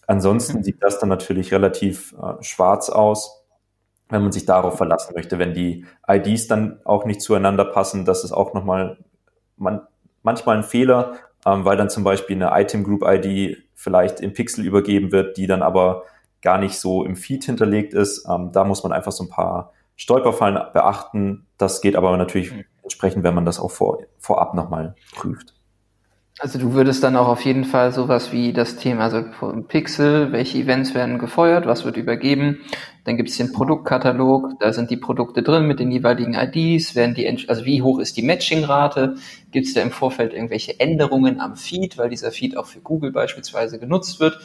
[0.07, 3.45] Ansonsten sieht das dann natürlich relativ äh, schwarz aus,
[4.09, 5.39] wenn man sich darauf verlassen möchte.
[5.39, 8.99] Wenn die IDs dann auch nicht zueinander passen, das ist auch nochmal
[9.57, 9.81] man,
[10.23, 11.15] manchmal ein Fehler,
[11.47, 15.47] ähm, weil dann zum Beispiel eine Item Group ID vielleicht im Pixel übergeben wird, die
[15.47, 16.05] dann aber
[16.43, 18.27] gar nicht so im Feed hinterlegt ist.
[18.29, 21.47] Ähm, da muss man einfach so ein paar Stolperfallen beachten.
[21.59, 22.65] Das geht aber natürlich mhm.
[22.83, 25.55] entsprechend, wenn man das auch vor, vorab nochmal prüft.
[26.41, 29.23] Also du würdest dann auch auf jeden Fall sowas wie das Thema, also
[29.69, 32.59] Pixel, welche Events werden gefeuert, was wird übergeben,
[33.05, 37.15] dann gibt es den Produktkatalog, da sind die Produkte drin mit den jeweiligen IDs, werden
[37.15, 39.15] die, also wie hoch ist die Matchingrate,
[39.53, 43.13] gibt es da im Vorfeld irgendwelche Änderungen am Feed, weil dieser Feed auch für Google
[43.13, 44.41] beispielsweise genutzt wird.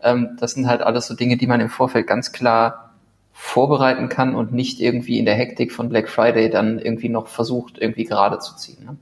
[0.00, 2.93] Ähm, das sind halt alles so Dinge, die man im Vorfeld ganz klar
[3.36, 7.78] vorbereiten kann und nicht irgendwie in der Hektik von Black Friday dann irgendwie noch versucht,
[7.78, 8.84] irgendwie gerade zu ziehen.
[8.84, 8.96] Ne?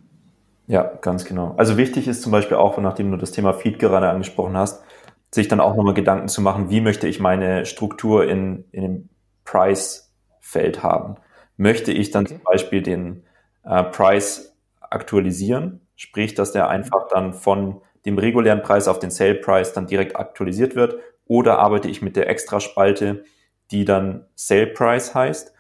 [0.66, 1.54] Ja, ganz genau.
[1.58, 4.82] Also wichtig ist zum Beispiel auch, nachdem du das Thema Feed gerade angesprochen hast,
[5.30, 9.08] sich dann auch nochmal Gedanken zu machen, wie möchte ich meine Struktur in, in dem
[9.44, 11.16] Price-Feld haben.
[11.58, 12.36] Möchte ich dann okay.
[12.36, 13.24] zum Beispiel den
[13.64, 19.34] äh, Price aktualisieren, sprich, dass der einfach dann von dem regulären Preis auf den Sale
[19.34, 23.24] Price dann direkt aktualisiert wird, oder arbeite ich mit der Extraspalte,
[23.72, 25.52] die dann Sale Price heißt,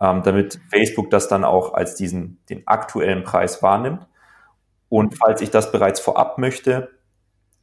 [0.00, 4.06] ähm, damit Facebook das dann auch als diesen den aktuellen Preis wahrnimmt
[4.92, 6.90] und falls ich das bereits vorab möchte,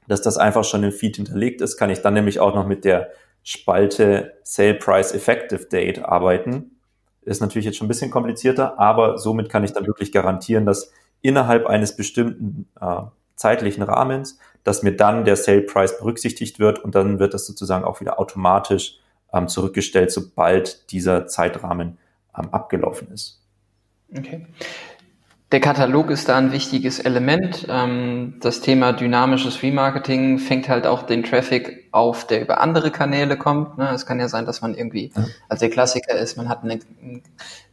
[0.08, 2.84] dass das einfach schon im Feed hinterlegt ist, kann ich dann nämlich auch noch mit
[2.86, 3.12] der
[3.44, 6.80] Spalte Sale Price Effective Date arbeiten.
[7.22, 10.92] Ist natürlich jetzt schon ein bisschen komplizierter, aber somit kann ich dann wirklich garantieren, dass
[11.22, 13.02] innerhalb eines bestimmten äh,
[13.36, 17.86] zeitlichen Rahmens, dass mir dann der Sale Price berücksichtigt wird und dann wird das sozusagen
[17.86, 19.00] auch wieder automatisch
[19.48, 21.98] zurückgestellt, sobald dieser Zeitrahmen
[22.38, 23.42] ähm, abgelaufen ist.
[24.15, 24.46] Okay.
[25.52, 27.65] Der Katalog ist da ein wichtiges Element.
[27.70, 33.36] Ähm, das Thema dynamisches Remarketing fängt halt auch den Traffic auf, der über andere Kanäle
[33.36, 33.80] kommt.
[33.80, 33.89] Ne?
[33.92, 35.12] Es kann ja sein, dass man irgendwie,
[35.48, 36.82] also der Klassiker ist, man hat ein,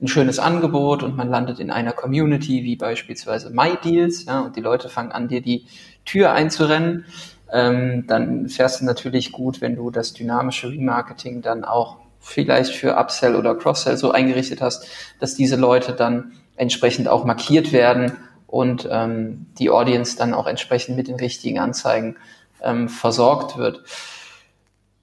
[0.00, 4.62] ein schönes Angebot und man landet in einer Community wie beispielsweise MyDeals, ja, und die
[4.62, 5.66] Leute fangen an, dir die
[6.06, 7.04] Tür einzurennen.
[7.52, 12.96] Ähm, dann fährst du natürlich gut, wenn du das dynamische Remarketing dann auch vielleicht für
[12.96, 14.86] Upsell oder Cross-Sell so eingerichtet hast,
[15.20, 18.12] dass diese Leute dann entsprechend auch markiert werden
[18.46, 22.16] und ähm, die Audience dann auch entsprechend mit den richtigen Anzeigen
[22.62, 23.84] ähm, versorgt wird.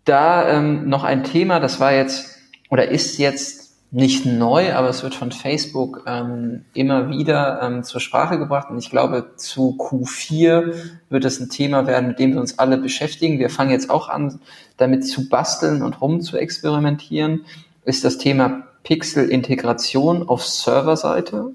[0.06, 2.38] Da ähm, noch ein Thema, das war jetzt
[2.70, 3.63] oder ist jetzt
[3.94, 8.72] nicht neu, aber es wird von Facebook ähm, immer wieder ähm, zur Sprache gebracht.
[8.72, 10.74] Und ich glaube, zu Q4
[11.10, 13.38] wird es ein Thema werden, mit dem wir uns alle beschäftigen.
[13.38, 14.40] Wir fangen jetzt auch an,
[14.78, 17.46] damit zu basteln und rum zu experimentieren.
[17.86, 21.52] Ist das Thema Pixel-Integration auf Serverseite,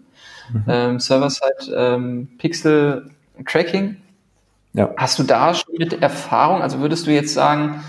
[0.52, 0.64] mhm.
[0.68, 3.96] ähm, Server-Side ähm, Pixel-Tracking.
[4.74, 4.90] Ja.
[4.96, 7.82] Hast du da schon mit Erfahrung, also würdest du jetzt sagen,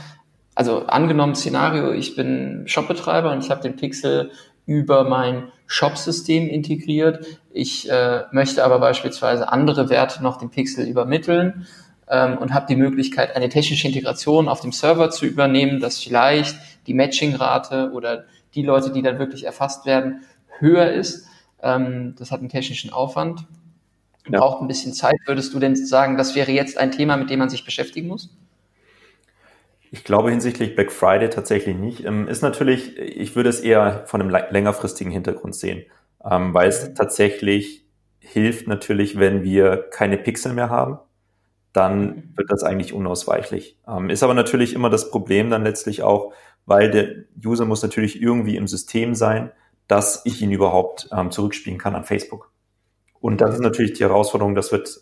[0.59, 4.31] also angenommen Szenario, ich bin Shopbetreiber und ich habe den Pixel
[4.65, 7.25] über mein Shop-System integriert.
[7.53, 11.65] Ich äh, möchte aber beispielsweise andere Werte noch dem Pixel übermitteln
[12.09, 16.57] ähm, und habe die Möglichkeit, eine technische Integration auf dem Server zu übernehmen, dass vielleicht
[16.87, 20.23] die Matching-Rate oder die Leute, die dann wirklich erfasst werden,
[20.57, 21.25] höher ist.
[21.63, 23.45] Ähm, das hat einen technischen Aufwand,
[24.27, 24.39] ja.
[24.39, 25.15] braucht ein bisschen Zeit.
[25.25, 28.27] Würdest du denn sagen, das wäre jetzt ein Thema, mit dem man sich beschäftigen muss?
[29.91, 32.05] Ich glaube hinsichtlich Black Friday tatsächlich nicht.
[32.05, 35.83] Ähm, ist natürlich, ich würde es eher von einem längerfristigen Hintergrund sehen,
[36.23, 37.85] ähm, weil es tatsächlich
[38.19, 40.99] hilft natürlich, wenn wir keine Pixel mehr haben,
[41.73, 42.33] dann mhm.
[42.35, 43.79] wird das eigentlich unausweichlich.
[43.87, 46.33] Ähm, ist aber natürlich immer das Problem dann letztlich auch,
[46.65, 47.09] weil der
[47.43, 49.51] User muss natürlich irgendwie im System sein,
[49.87, 52.51] dass ich ihn überhaupt zurückspielen kann an Facebook.
[53.19, 55.01] Und das ist natürlich die Herausforderung, das wird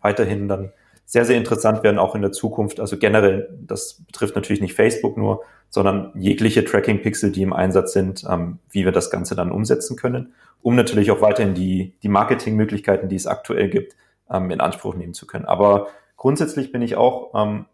[0.00, 0.72] weiterhin dann
[1.06, 2.80] sehr, sehr interessant werden, auch in der Zukunft.
[2.80, 8.24] Also generell, das betrifft natürlich nicht Facebook nur, sondern jegliche Tracking-Pixel, die im Einsatz sind,
[8.28, 13.08] ähm, wie wir das Ganze dann umsetzen können, um natürlich auch weiterhin die, die Marketingmöglichkeiten,
[13.08, 13.96] die es aktuell gibt,
[14.30, 15.44] ähm, in Anspruch nehmen zu können.
[15.44, 17.66] Aber grundsätzlich bin ich auch ähm,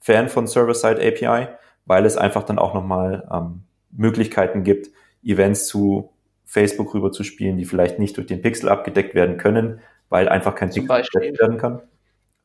[0.00, 1.48] Fan von Server-Side API,
[1.86, 4.90] weil es einfach dann auch nochmal ähm, Möglichkeiten gibt,
[5.24, 6.10] Events zu
[6.44, 10.54] Facebook rüber zu spielen, die vielleicht nicht durch den Pixel abgedeckt werden können, weil einfach
[10.54, 11.82] kein Zum Pixel abgedeckt werden kann.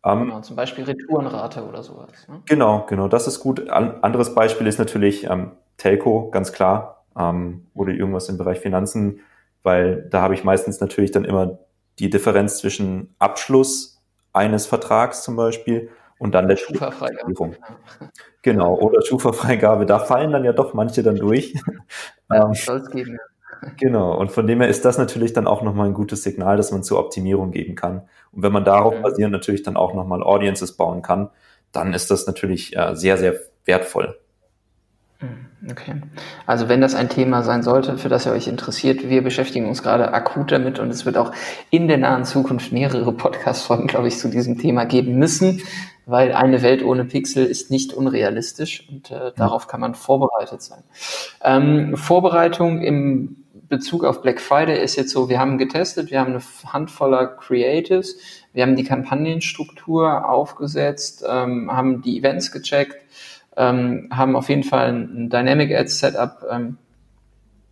[0.04, 2.28] Ähm, genau, zum Beispiel Retourenrate oder sowas.
[2.28, 2.42] Ne?
[2.48, 3.70] Genau, genau, das ist gut.
[3.70, 9.20] An, anderes Beispiel ist natürlich ähm, Telco, ganz klar, ähm, oder irgendwas im Bereich Finanzen,
[9.64, 11.60] weil da habe ich meistens natürlich dann immer
[12.00, 14.02] die Differenz zwischen Abschluss
[14.34, 17.58] eines Vertrags zum Beispiel und dann der Schufa-Freigabe.
[18.42, 21.54] Genau, oder Schufa-Freigabe, da fallen dann ja doch manche dann durch.
[22.30, 23.20] Ja, ähm, soll es geben.
[23.78, 26.72] Genau, und von dem her ist das natürlich dann auch nochmal ein gutes Signal, dass
[26.72, 28.04] man zur Optimierung geben kann.
[28.32, 29.02] Und wenn man darauf mhm.
[29.02, 31.30] basierend natürlich dann auch nochmal Audiences bauen kann,
[31.72, 34.18] dann ist das natürlich äh, sehr, sehr wertvoll.
[35.22, 36.02] Mhm, okay.
[36.48, 39.84] Also wenn das ein Thema sein sollte, für das ihr euch interessiert, wir beschäftigen uns
[39.84, 41.32] gerade akut damit und es wird auch
[41.70, 45.62] in der nahen Zukunft mehrere Podcast-Folgen, glaube ich, zu diesem Thema geben müssen,
[46.06, 49.32] weil eine Welt ohne Pixel ist nicht unrealistisch und äh, mhm.
[49.38, 50.84] darauf kann man vorbereitet sein.
[51.44, 53.41] Ähm, Vorbereitung im
[53.72, 58.18] Bezug auf Black Friday ist jetzt so, wir haben getestet, wir haben eine Handvoller Creatives,
[58.54, 62.98] wir haben die Kampagnenstruktur aufgesetzt, ähm, haben die Events gecheckt,
[63.58, 66.78] ähm, haben auf jeden Fall ein Dynamic Ads Setup ähm,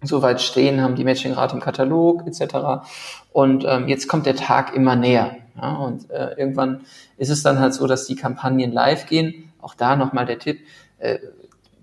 [0.02, 2.88] soweit stehen, haben die Matchingrate im Katalog etc.
[3.32, 5.36] Und ähm, jetzt kommt der Tag immer näher.
[5.62, 6.82] Ja, und äh, irgendwann
[7.18, 9.52] ist es dann halt so, dass die Kampagnen live gehen.
[9.62, 10.60] Auch da nochmal der Tipp.
[11.00, 11.20] Äh,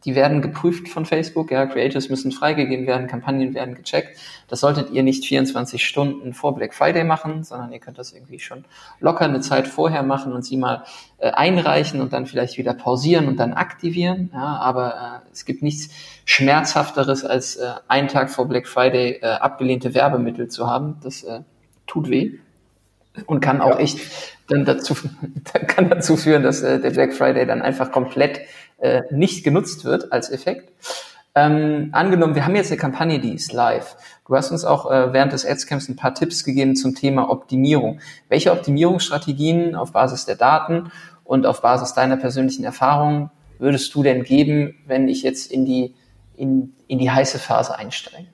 [0.07, 4.17] die werden geprüft von Facebook, ja, Creators müssen freigegeben werden, Kampagnen werden gecheckt.
[4.49, 8.39] Das solltet ihr nicht 24 Stunden vor Black Friday machen, sondern ihr könnt das irgendwie
[8.39, 8.65] schon
[9.01, 10.85] locker eine Zeit vorher machen und sie mal
[11.19, 14.31] äh, einreichen und dann vielleicht wieder pausieren und dann aktivieren.
[14.33, 15.93] Ja, aber äh, es gibt nichts
[16.25, 20.99] Schmerzhafteres, als äh, einen Tag vor Black Friday äh, abgelehnte Werbemittel zu haben.
[21.03, 21.41] Das äh,
[21.89, 22.39] tut weh
[23.27, 23.81] und kann auch ja.
[23.81, 24.01] echt
[24.49, 24.95] dann dazu,
[25.67, 28.41] kann dazu führen, dass äh, der Black Friday dann einfach komplett
[28.79, 30.73] äh, nicht genutzt wird als Effekt.
[31.35, 33.97] Ähm, angenommen, wir haben jetzt eine Kampagne, die ist live.
[34.27, 38.01] Du hast uns auch äh, während des Adscamps ein paar Tipps gegeben zum Thema Optimierung.
[38.29, 40.91] Welche Optimierungsstrategien auf Basis der Daten
[41.25, 45.95] und auf Basis deiner persönlichen Erfahrungen würdest du denn geben, wenn ich jetzt in die,
[46.37, 48.29] in, in die heiße Phase einsteige?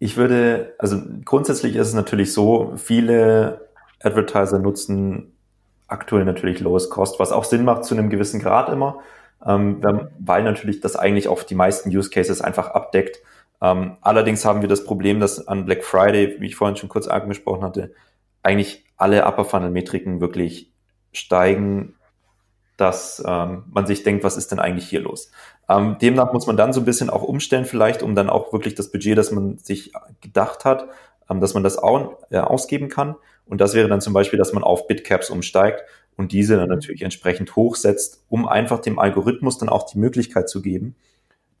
[0.00, 3.68] Ich würde, also grundsätzlich ist es natürlich so, viele
[4.00, 5.31] Advertiser nutzen
[5.92, 9.00] aktuell natürlich Lowest Cost, was auch Sinn macht zu einem gewissen Grad immer,
[9.46, 9.80] ähm,
[10.18, 13.18] weil natürlich das eigentlich auch die meisten Use Cases einfach abdeckt.
[13.60, 17.06] Ähm, allerdings haben wir das Problem, dass an Black Friday, wie ich vorhin schon kurz
[17.06, 17.92] angesprochen hatte,
[18.42, 20.72] eigentlich alle Upper Funnel Metriken wirklich
[21.12, 21.94] steigen,
[22.76, 25.30] dass ähm, man sich denkt, was ist denn eigentlich hier los?
[25.68, 28.74] Ähm, demnach muss man dann so ein bisschen auch umstellen vielleicht, um dann auch wirklich
[28.74, 30.88] das Budget, das man sich gedacht hat,
[31.30, 33.14] ähm, dass man das auch, äh, ausgeben kann.
[33.46, 35.84] Und das wäre dann zum Beispiel, dass man auf Bitcaps umsteigt
[36.16, 40.62] und diese dann natürlich entsprechend hochsetzt, um einfach dem Algorithmus dann auch die Möglichkeit zu
[40.62, 40.94] geben,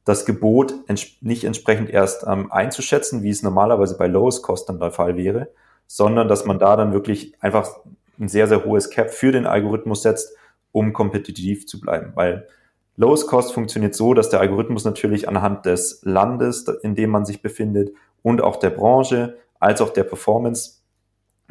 [0.04, 4.80] das Gebot ents nicht entsprechend erst ähm, einzuschätzen, wie es normalerweise bei Lowest Cost dann
[4.80, 5.48] der Fall wäre,
[5.86, 7.70] sondern dass man da dann wirklich einfach
[8.18, 10.36] ein sehr, sehr hohes Cap für den Algorithmus setzt,
[10.72, 12.12] um kompetitiv zu bleiben.
[12.14, 12.48] Weil
[12.96, 17.40] Lowest Cost funktioniert so, dass der Algorithmus natürlich anhand des Landes, in dem man sich
[17.40, 20.81] befindet und auch der Branche als auch der Performance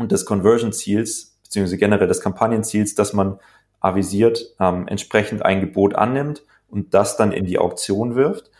[0.02, 3.40] und des Conversion-Ziels, beziehungsweise generell des Kampagnenziels, dass man
[3.80, 8.52] avisiert, ähm, entsprechend ein Gebot annimmt und das dann in die Auktion wirft.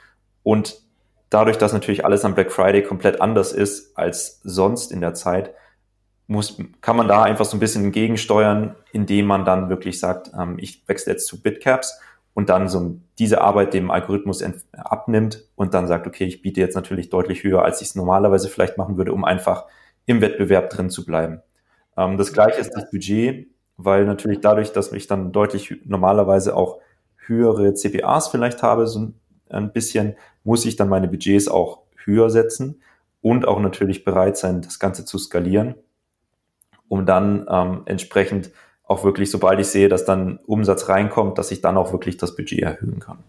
[0.44, 0.82] Und
[1.30, 5.54] dadurch, dass natürlich alles am Black Friday komplett anders ist als sonst in der Zeit,
[6.28, 10.58] muss, kann man da einfach so ein bisschen gegensteuern, indem man dann wirklich sagt, ähm,
[10.60, 12.00] ich wechsle jetzt zu Bitcaps
[12.34, 16.76] und dann so diese Arbeit dem Algorithmus abnimmt und dann sagt, okay, ich biete jetzt
[16.76, 19.66] natürlich deutlich höher, als ich es normalerweise vielleicht machen würde, um einfach
[20.06, 21.42] im Wettbewerb drin zu bleiben.
[21.98, 26.80] Ähm, das gleiche ist das Budget, weil natürlich dadurch, dass ich dann deutlich normalerweise auch
[27.26, 29.12] höhere CPAs vielleicht habe, so
[29.50, 32.82] ein bisschen, muss ich dann meine Budgets auch höher setzen
[33.22, 35.76] und auch natürlich bereit sein, das Ganze zu skalieren,
[36.88, 38.52] um dann ähm, entsprechend
[38.84, 42.36] auch wirklich, sobald ich sehe, dass dann Umsatz reinkommt, dass ich dann auch wirklich das
[42.36, 43.20] Budget erhöhen kann.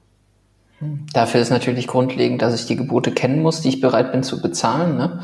[1.12, 4.42] Dafür ist natürlich grundlegend, dass ich die Gebote kennen muss, die ich bereit bin zu
[4.42, 4.96] bezahlen.
[4.96, 5.20] Ne?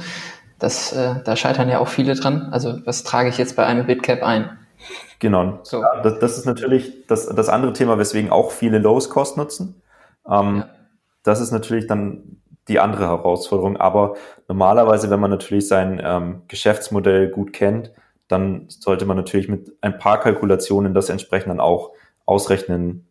[0.59, 2.49] Das, äh, da scheitern ja auch viele dran.
[2.53, 4.59] Also was trage ich jetzt bei einem Bitcap ein?
[5.18, 5.61] Genau.
[5.62, 5.83] So.
[5.83, 9.83] Ja, das, das, ist natürlich das, das andere Thema, weswegen auch viele Lows Cost nutzen.
[10.29, 10.68] Ähm, ja.
[11.23, 13.77] Das ist natürlich dann die andere Herausforderung.
[13.77, 14.14] Aber
[14.47, 17.92] normalerweise, wenn man natürlich sein ähm, Geschäftsmodell gut kennt,
[18.29, 21.92] dann sollte man natürlich mit ein paar Kalkulationen das entsprechend dann auch
[22.27, 23.07] ausrechnen,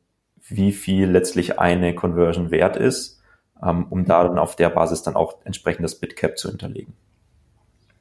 [0.48, 3.22] wie viel letztlich eine Conversion wert ist,
[3.62, 6.94] ähm, um da dann auf der Basis dann auch entsprechend das Bitcap zu hinterlegen.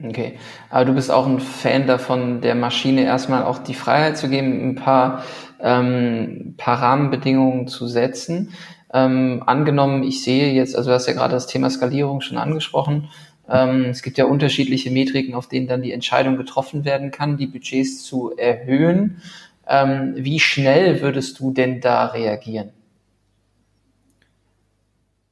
[0.02, 4.28] Okay, aber du bist auch ein Fan davon, der Maschine erstmal auch die Freiheit zu
[4.28, 5.24] geben, ein paar,
[5.60, 8.52] ähm, paar Rahmenbedingungen zu setzen.
[8.92, 13.08] Ähm, angenommen, ich sehe jetzt, also du hast ja gerade das Thema Skalierung schon angesprochen,
[13.48, 17.46] ähm, es gibt ja unterschiedliche Metriken, auf denen dann die Entscheidung getroffen werden kann, die
[17.46, 19.22] Budgets zu erhöhen.
[19.68, 22.70] Ähm, wie schnell würdest du denn da reagieren?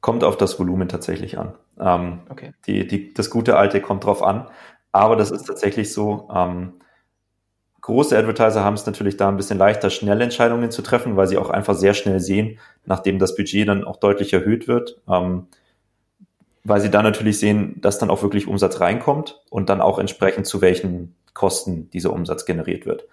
[0.01, 1.53] Kommt auf das Volumen tatsächlich an.
[1.79, 2.53] Ähm, okay.
[2.67, 4.47] die, die, das gute alte kommt drauf an.
[4.91, 6.29] Aber das ist tatsächlich so.
[6.33, 6.73] Ähm,
[7.81, 11.37] große Advertiser haben es natürlich da ein bisschen leichter, schnell Entscheidungen zu treffen, weil sie
[11.37, 15.01] auch einfach sehr schnell sehen, nachdem das Budget dann auch deutlich erhöht wird.
[15.09, 15.47] Ähm,
[16.63, 20.47] weil sie dann natürlich sehen, dass dann auch wirklich Umsatz reinkommt und dann auch entsprechend
[20.47, 23.07] zu welchen Kosten dieser Umsatz generiert wird.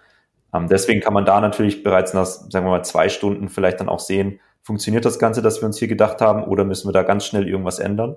[0.53, 3.89] Ähm, deswegen kann man da natürlich bereits nach, sagen wir mal, zwei Stunden vielleicht dann
[3.89, 7.03] auch sehen, funktioniert das Ganze, das wir uns hier gedacht haben, oder müssen wir da
[7.03, 8.15] ganz schnell irgendwas ändern?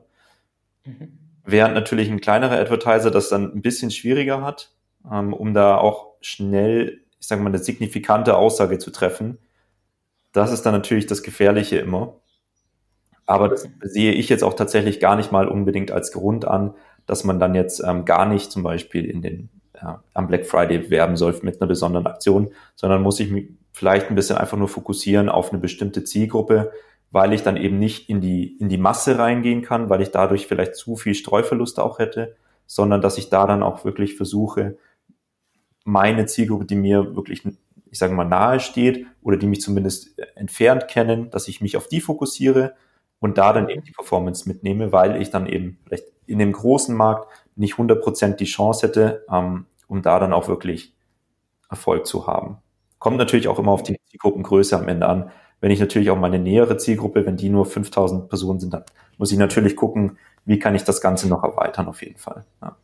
[0.86, 1.18] Mhm.
[1.44, 4.72] Während natürlich ein kleinerer Advertiser das dann ein bisschen schwieriger hat,
[5.10, 9.38] ähm, um da auch schnell, ich sage mal, eine signifikante Aussage zu treffen.
[10.32, 12.20] Das ist dann natürlich das Gefährliche immer.
[13.26, 16.74] Aber das sehe ich jetzt auch tatsächlich gar nicht mal unbedingt als Grund an,
[17.06, 19.48] dass man dann jetzt ähm, gar nicht zum Beispiel in den
[19.80, 24.08] ja, am Black Friday werben soll mit einer besonderen Aktion, sondern muss ich mich vielleicht
[24.08, 26.72] ein bisschen einfach nur fokussieren auf eine bestimmte Zielgruppe,
[27.10, 30.46] weil ich dann eben nicht in die, in die Masse reingehen kann, weil ich dadurch
[30.46, 34.76] vielleicht zu viel Streuverluste auch hätte, sondern dass ich da dann auch wirklich versuche,
[35.84, 37.42] meine Zielgruppe, die mir wirklich,
[37.90, 41.86] ich sage mal, nahe steht oder die mich zumindest entfernt kennen, dass ich mich auf
[41.86, 42.74] die fokussiere
[43.20, 46.94] und da dann eben die Performance mitnehme, weil ich dann eben vielleicht in dem großen
[46.94, 50.92] Markt nicht 100% die Chance hätte, ähm, um da dann auch wirklich
[51.70, 52.58] Erfolg zu haben.
[52.98, 55.30] Kommt natürlich auch immer auf die Zielgruppengröße am Ende an.
[55.66, 58.84] Wenn ich natürlich auch meine nähere Zielgruppe, wenn die nur 5000 Personen sind, dann
[59.18, 62.44] muss ich natürlich gucken, wie kann ich das Ganze noch erweitern auf jeden Fall.
[62.62, 62.76] Ja.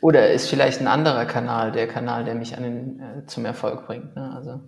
[0.00, 3.86] Oder ist vielleicht ein anderer Kanal der Kanal, der mich an den, äh, zum Erfolg
[3.86, 4.16] bringt.
[4.16, 4.32] Ne?
[4.34, 4.60] Also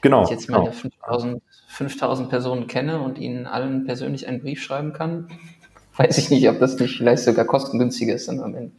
[0.00, 0.74] genau, wenn ich jetzt meine genau.
[0.74, 5.28] 5000 5000 Personen kenne und ihnen allen persönlich einen Brief schreiben kann,
[5.98, 8.72] weiß ich nicht, ob das nicht vielleicht sogar kostengünstiger ist dann am Ende.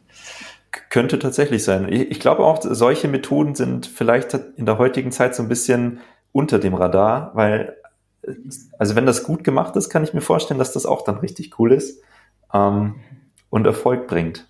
[0.89, 1.87] Könnte tatsächlich sein.
[1.91, 5.99] Ich glaube auch, solche Methoden sind vielleicht in der heutigen Zeit so ein bisschen
[6.31, 7.77] unter dem Radar, weil,
[8.77, 11.59] also wenn das gut gemacht ist, kann ich mir vorstellen, dass das auch dann richtig
[11.59, 12.01] cool ist
[12.53, 12.95] ähm,
[13.49, 14.47] und Erfolg bringt.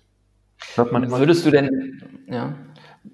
[0.76, 2.54] Würdest du denn, ja,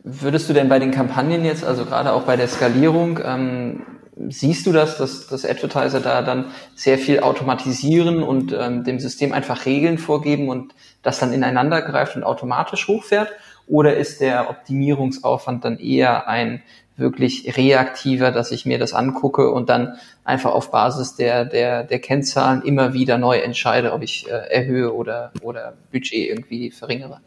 [0.03, 3.83] würdest du denn bei den Kampagnen jetzt, also gerade auch bei der Skalierung, ähm,
[4.29, 9.33] siehst du das, dass, dass Advertiser da dann sehr viel automatisieren und ähm, dem System
[9.33, 13.33] einfach Regeln vorgeben und das dann ineinander greift und automatisch hochfährt?
[13.67, 16.63] Oder ist der Optimierungsaufwand dann eher ein
[16.97, 21.99] wirklich reaktiver, dass ich mir das angucke und dann einfach auf Basis der, der, der
[21.99, 27.21] Kennzahlen immer wieder neu entscheide, ob ich äh, erhöhe oder, oder Budget irgendwie verringere?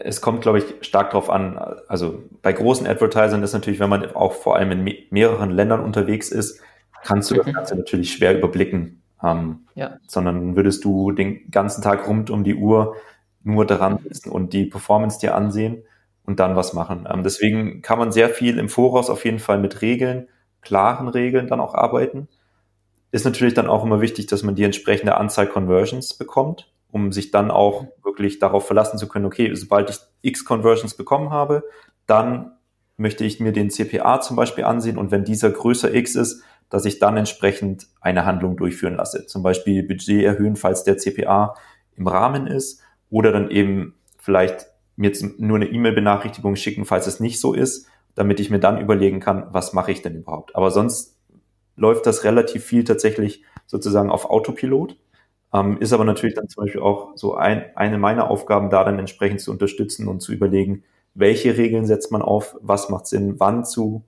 [0.00, 1.58] es kommt, glaube ich, stark darauf an.
[1.88, 6.30] Also bei großen Advertisern ist natürlich, wenn man auch vor allem in mehreren Ländern unterwegs
[6.30, 6.60] ist,
[7.04, 7.52] kannst du das mhm.
[7.52, 9.02] Ganze natürlich schwer überblicken.
[9.22, 9.98] Ähm, ja.
[10.06, 12.96] Sondern würdest du den ganzen Tag rund um die Uhr
[13.44, 15.82] nur daran sitzen und die Performance dir ansehen
[16.24, 17.08] und dann was machen.
[17.12, 20.28] Ähm, deswegen kann man sehr viel im Voraus auf jeden Fall mit Regeln,
[20.60, 22.28] klaren Regeln dann auch arbeiten.
[23.10, 27.30] Ist natürlich dann auch immer wichtig, dass man die entsprechende Anzahl Conversions bekommt um sich
[27.30, 31.64] dann auch wirklich darauf verlassen zu können, okay, sobald ich X Conversions bekommen habe,
[32.06, 32.52] dann
[32.98, 36.84] möchte ich mir den CPA zum Beispiel ansehen und wenn dieser größer X ist, dass
[36.84, 39.26] ich dann entsprechend eine Handlung durchführen lasse.
[39.26, 41.54] Zum Beispiel Budget erhöhen, falls der CPA
[41.96, 44.66] im Rahmen ist oder dann eben vielleicht
[44.96, 48.80] mir jetzt nur eine E-Mail-Benachrichtigung schicken, falls es nicht so ist, damit ich mir dann
[48.80, 50.54] überlegen kann, was mache ich denn überhaupt.
[50.54, 51.18] Aber sonst
[51.76, 54.96] läuft das relativ viel tatsächlich sozusagen auf Autopilot.
[55.54, 58.98] Ähm, ist aber natürlich dann zum Beispiel auch so ein, eine meiner Aufgaben, da dann
[58.98, 60.84] entsprechend zu unterstützen und zu überlegen,
[61.14, 64.04] welche Regeln setzt man auf, was macht Sinn, wann zu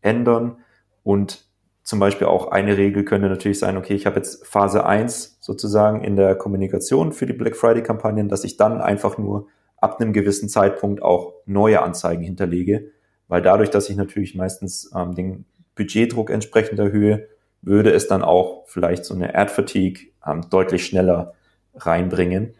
[0.00, 0.58] ändern
[1.02, 1.46] und
[1.82, 6.02] zum Beispiel auch eine Regel könnte natürlich sein, okay, ich habe jetzt Phase 1 sozusagen
[6.02, 9.46] in der Kommunikation für die Black Friday-Kampagnen, dass ich dann einfach nur
[9.78, 12.90] ab einem gewissen Zeitpunkt auch neue Anzeigen hinterlege,
[13.28, 17.28] weil dadurch, dass ich natürlich meistens ähm, den Budgetdruck entsprechend erhöhe,
[17.62, 21.34] würde es dann auch vielleicht so eine Ad-Fatigue ähm, deutlich schneller
[21.74, 22.54] reinbringen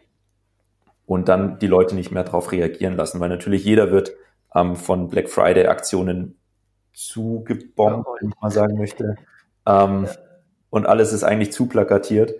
[1.05, 4.11] und dann die Leute nicht mehr darauf reagieren lassen, weil natürlich jeder wird
[4.53, 6.37] ähm, von Black Friday-Aktionen
[6.93, 9.15] zugebombt, wenn ich mal sagen möchte.
[9.65, 10.07] Ähm.
[10.69, 12.33] Und alles ist eigentlich zu plakatiert.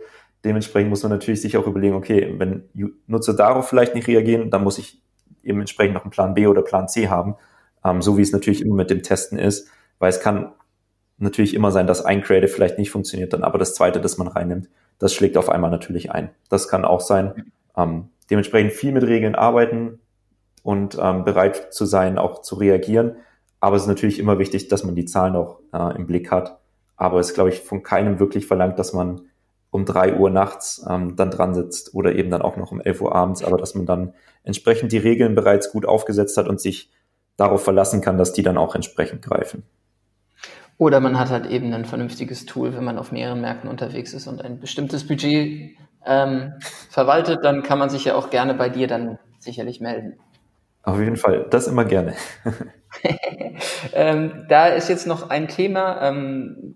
[0.46, 2.64] Dementsprechend muss man natürlich sich auch überlegen, okay, wenn
[3.08, 5.02] Nutzer darauf vielleicht nicht reagieren, dann muss ich
[5.44, 7.36] eben entsprechend noch einen Plan B oder Plan C haben,
[7.84, 9.70] ähm, so wie es natürlich immer mit dem Testen ist,
[10.00, 10.52] weil es kann
[11.18, 14.28] natürlich immer sein, dass ein Creative vielleicht nicht funktioniert, dann aber das zweite, das man
[14.28, 14.70] reinnimmt,
[15.00, 16.30] das schlägt auf einmal natürlich ein.
[16.50, 17.52] Das kann auch sein.
[17.76, 20.00] Ähm, dementsprechend viel mit Regeln arbeiten
[20.64, 23.16] und ähm, bereit zu sein, auch zu reagieren.
[23.60, 26.60] Aber es ist natürlich immer wichtig, dass man die Zahlen auch äh, im Blick hat.
[26.96, 29.22] Aber es glaube ich, von keinem wirklich verlangt, dass man
[29.72, 33.01] um drei Uhr nachts ähm, dann dran sitzt oder eben dann auch noch um elf
[33.01, 34.13] Uhr abends, aber dass man dann
[34.43, 36.89] entsprechend die Regeln bereits gut aufgesetzt hat und sich
[37.36, 39.63] darauf verlassen kann, dass die dann auch entsprechend greifen.
[40.78, 44.28] Oder man hat halt eben ein vernünftiges Tool, wenn man auf mehreren Märkten unterwegs ist
[44.28, 46.53] und ein bestimmtes Budget ähm,
[46.89, 50.13] verwaltet, dann kann man sich ja auch gerne bei dir dann sicherlich melden.
[50.84, 52.13] Auf jeden Fall, das immer gerne.
[53.93, 56.76] ähm, da ist jetzt noch ein Thema ähm,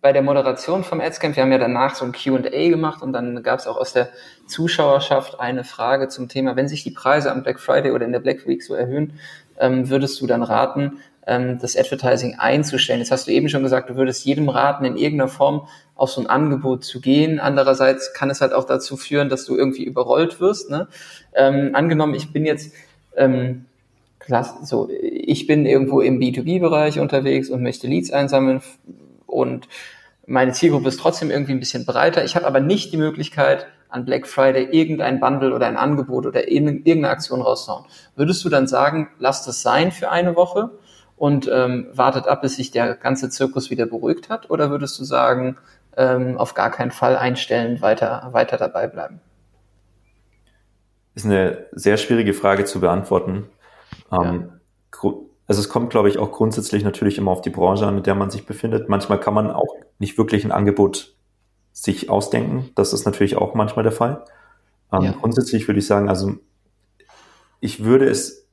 [0.00, 1.36] bei der Moderation vom Adscamp.
[1.36, 4.08] Wir haben ja danach so ein Q&A gemacht und dann gab es auch aus der
[4.46, 8.20] Zuschauerschaft eine Frage zum Thema, wenn sich die Preise am Black Friday oder in der
[8.20, 9.14] Black Week so erhöhen,
[9.58, 13.00] ähm, würdest du dann raten, ähm, das Advertising einzustellen?
[13.00, 16.22] Jetzt hast du eben schon gesagt, du würdest jedem raten, in irgendeiner Form auf so
[16.22, 17.38] ein Angebot zu gehen.
[17.38, 20.70] Andererseits kann es halt auch dazu führen, dass du irgendwie überrollt wirst.
[20.70, 20.88] Ne?
[21.34, 22.72] Ähm, angenommen, ich bin jetzt
[23.16, 23.66] ähm,
[24.62, 28.62] so, ich bin irgendwo im B2B-Bereich unterwegs und möchte Leads einsammeln
[29.30, 29.68] und
[30.26, 32.24] meine Zielgruppe ist trotzdem irgendwie ein bisschen breiter.
[32.24, 36.48] Ich habe aber nicht die Möglichkeit, an Black Friday irgendein Bundle oder ein Angebot oder
[36.48, 37.84] irgendeine Aktion rauszuhauen.
[38.16, 40.70] Würdest du dann sagen, lasst es sein für eine Woche
[41.16, 44.48] und ähm, wartet ab, bis sich der ganze Zirkus wieder beruhigt hat?
[44.50, 45.56] Oder würdest du sagen,
[45.96, 49.20] ähm, auf gar keinen Fall einstellen, weiter, weiter dabei bleiben?
[51.14, 53.48] Ist eine sehr schwierige Frage zu beantworten.
[54.12, 54.59] Ähm, ja.
[55.50, 58.14] Also es kommt, glaube ich, auch grundsätzlich natürlich immer auf die Branche an, in der
[58.14, 58.88] man sich befindet.
[58.88, 61.16] Manchmal kann man auch nicht wirklich ein Angebot
[61.72, 62.70] sich ausdenken.
[62.76, 64.24] Das ist natürlich auch manchmal der Fall.
[64.92, 65.10] Ähm, ja.
[65.10, 66.34] Grundsätzlich würde ich sagen, also
[67.58, 68.48] ich würde es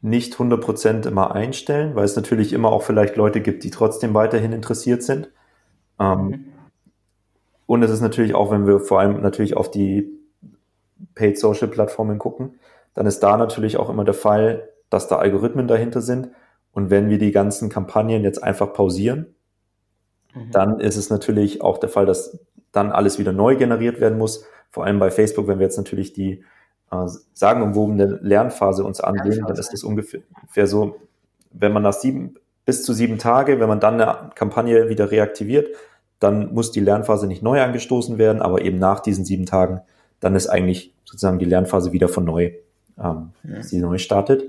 [0.00, 4.52] nicht 100% immer einstellen, weil es natürlich immer auch vielleicht Leute gibt, die trotzdem weiterhin
[4.52, 5.30] interessiert sind.
[6.00, 6.44] Ähm, mhm.
[7.66, 10.10] Und es ist natürlich auch, wenn wir vor allem natürlich auf die
[11.14, 12.58] Paid Social Plattformen gucken,
[12.94, 16.28] dann ist da natürlich auch immer der Fall, dass da Algorithmen dahinter sind.
[16.72, 19.34] Und wenn wir die ganzen Kampagnen jetzt einfach pausieren,
[20.34, 20.50] mhm.
[20.52, 22.38] dann ist es natürlich auch der Fall, dass
[22.72, 24.44] dann alles wieder neu generiert werden muss.
[24.70, 26.44] Vor allem bei Facebook, wenn wir jetzt natürlich die
[26.92, 30.96] äh, sagenumwobene Lernphase uns ansehen, dann ist das ungefähr so,
[31.52, 32.34] wenn man nach sieben,
[32.64, 35.68] bis zu sieben Tage, wenn man dann eine Kampagne wieder reaktiviert,
[36.20, 39.80] dann muss die Lernphase nicht neu angestoßen werden, aber eben nach diesen sieben Tagen
[40.20, 42.52] dann ist eigentlich sozusagen die Lernphase wieder von neu,
[43.02, 43.62] ähm, ja.
[43.62, 44.44] sie neu startet.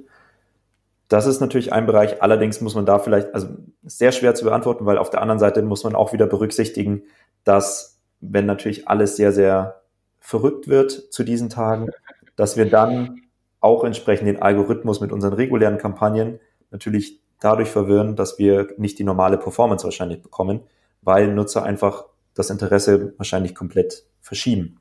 [1.12, 2.24] Das ist natürlich ein Bereich.
[2.24, 3.50] Allerdings muss man da vielleicht, also
[3.84, 7.04] sehr schwer zu beantworten, weil auf der anderen Seite muss man auch wieder berücksichtigen,
[7.44, 9.82] dass wenn natürlich alles sehr, sehr
[10.22, 11.90] verrückt wird zu diesen Tagen,
[12.38, 13.24] dass wir dann
[13.60, 16.40] auch entsprechend den Algorithmus mit unseren regulären Kampagnen
[16.70, 20.62] natürlich dadurch verwirren, dass wir nicht die normale Performance wahrscheinlich bekommen,
[21.02, 22.06] weil Nutzer einfach
[22.36, 24.80] das Interesse wahrscheinlich komplett verschieben.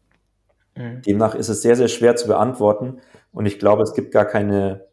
[0.77, 1.03] Mhm.
[1.03, 3.01] Demnach ist es sehr, sehr schwer zu beantworten
[3.33, 4.85] und ich glaube, es gibt gar keine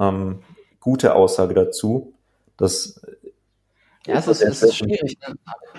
[0.00, 0.40] ähm,
[0.82, 2.12] gute Aussage dazu.
[2.58, 3.00] Das
[4.06, 5.16] ja, es ist, es ist schwierig.
[5.26, 5.36] Ne?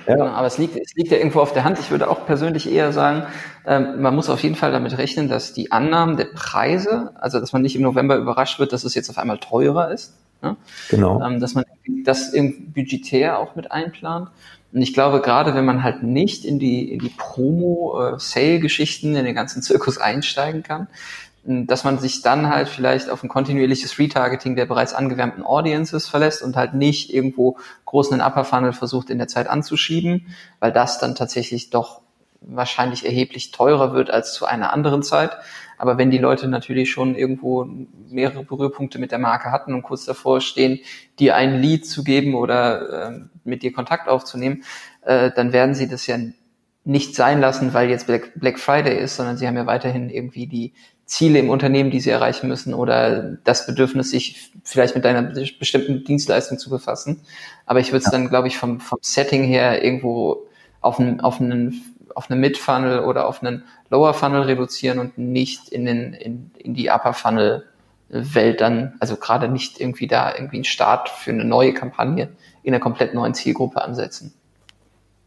[0.08, 0.16] Ja.
[0.16, 1.78] Genau, aber es liegt, es liegt ja irgendwo auf der Hand.
[1.80, 3.26] Ich würde auch persönlich eher sagen,
[3.66, 7.52] ähm, man muss auf jeden Fall damit rechnen, dass die Annahmen der Preise, also dass
[7.52, 10.14] man nicht im November überrascht wird, dass es jetzt auf einmal teurer ist.
[10.42, 10.56] Ne?
[10.90, 11.22] Genau.
[11.22, 11.66] Ähm, dass man
[12.06, 14.30] das im budgetär auch mit einplant.
[14.72, 19.36] Und ich glaube, gerade wenn man halt nicht in die, in die Promo-Sale-Geschichten, in den
[19.36, 20.88] ganzen Zirkus einsteigen kann,
[21.46, 26.42] dass man sich dann halt vielleicht auf ein kontinuierliches Retargeting der bereits angewärmten Audiences verlässt
[26.42, 30.28] und halt nicht irgendwo großen Upper Funnel versucht in der Zeit anzuschieben,
[30.60, 32.02] weil das dann tatsächlich doch
[32.46, 35.32] wahrscheinlich erheblich teurer wird als zu einer anderen Zeit.
[35.78, 37.68] Aber wenn die Leute natürlich schon irgendwo
[38.10, 40.80] mehrere Berührpunkte mit der Marke hatten und kurz davor stehen,
[41.20, 44.64] dir ein Lied zu geben oder äh, mit dir Kontakt aufzunehmen,
[45.02, 46.18] äh, dann werden sie das ja
[46.86, 50.48] nicht sein lassen, weil jetzt Black, Black Friday ist, sondern sie haben ja weiterhin irgendwie
[50.48, 50.74] die
[51.06, 55.22] Ziele im Unternehmen, die sie erreichen müssen oder das Bedürfnis, sich vielleicht mit einer
[55.60, 57.22] bestimmten Dienstleistung zu befassen.
[57.66, 58.12] Aber ich würde es ja.
[58.12, 60.48] dann, glaube ich, vom, vom Setting her irgendwo
[60.82, 61.82] auf einen, auf einen,
[62.16, 66.90] auf einen Mid-Funnel oder auf einen Lower-Funnel reduzieren und nicht in, den, in, in die
[66.90, 67.66] Upper-Funnel
[68.10, 72.30] Welt dann, also gerade nicht irgendwie da irgendwie einen Start für eine neue Kampagne
[72.62, 74.34] in einer komplett neuen Zielgruppe ansetzen.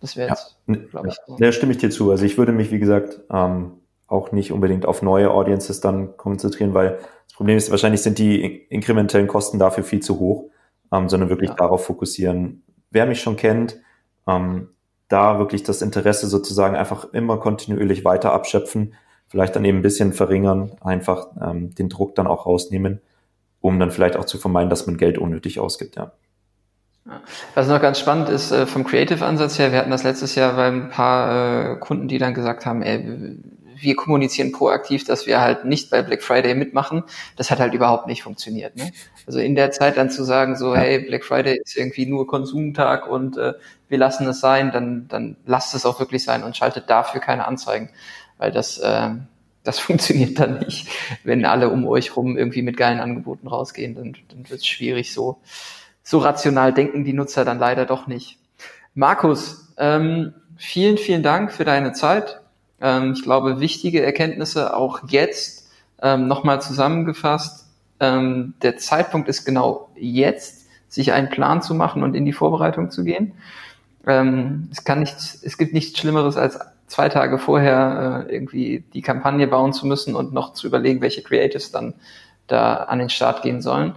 [0.01, 0.77] Das wäre jetzt, ja.
[0.91, 1.17] glaube ich.
[1.41, 2.11] Ja, stimme ich dir zu.
[2.11, 3.73] Also ich würde mich, wie gesagt, ähm,
[4.09, 8.45] auch nicht unbedingt auf neue Audiences dann konzentrieren, weil das Problem ist, wahrscheinlich sind die
[8.69, 10.51] inkrementellen Kosten dafür viel zu hoch,
[10.93, 11.57] ähm, sondern wirklich ja.
[11.57, 13.79] darauf fokussieren, wer mich schon kennt,
[14.27, 14.69] ähm,
[15.09, 18.95] da wirklich das Interesse sozusagen einfach immer kontinuierlich weiter abschöpfen,
[19.29, 23.01] vielleicht dann eben ein bisschen verringern, einfach ähm, den Druck dann auch rausnehmen,
[23.61, 26.13] um dann vielleicht auch zu vermeiden, dass man Geld unnötig ausgibt, ja.
[27.55, 30.67] Was noch ganz spannend ist äh, vom Creative-Ansatz her, wir hatten das letztes Jahr bei
[30.67, 33.39] ein paar äh, Kunden, die dann gesagt haben, ey,
[33.79, 37.05] wir kommunizieren proaktiv, dass wir halt nicht bei Black Friday mitmachen.
[37.37, 38.77] Das hat halt überhaupt nicht funktioniert.
[38.77, 38.93] Ne?
[39.27, 43.09] Also in der Zeit dann zu sagen, so, hey, Black Friday ist irgendwie nur Konsumtag
[43.09, 43.55] und äh,
[43.89, 47.47] wir lassen es sein, dann, dann lasst es auch wirklich sein und schaltet dafür keine
[47.47, 47.91] Anzeigen.
[48.39, 49.11] Weil das, äh,
[49.65, 50.89] das funktioniert dann nicht.
[51.25, 55.13] Wenn alle um euch rum irgendwie mit geilen Angeboten rausgehen, dann, dann wird es schwierig
[55.13, 55.41] so
[56.07, 58.39] so rational denken die Nutzer dann leider doch nicht.
[58.95, 62.41] Markus, ähm, vielen, vielen Dank für deine Zeit.
[62.81, 65.71] Ähm, ich glaube, wichtige Erkenntnisse auch jetzt
[66.03, 67.67] ähm, nochmal zusammengefasst.
[68.01, 72.91] Ähm, der Zeitpunkt ist genau jetzt, sich einen Plan zu machen und in die Vorbereitung
[72.91, 73.33] zu gehen.
[74.07, 79.03] Ähm, es kann nicht, es gibt nichts Schlimmeres als zwei Tage vorher äh, irgendwie die
[79.03, 81.95] Kampagne bauen zu müssen und noch zu überlegen, welche Creatives dann
[82.47, 83.95] da an den Start gehen sollen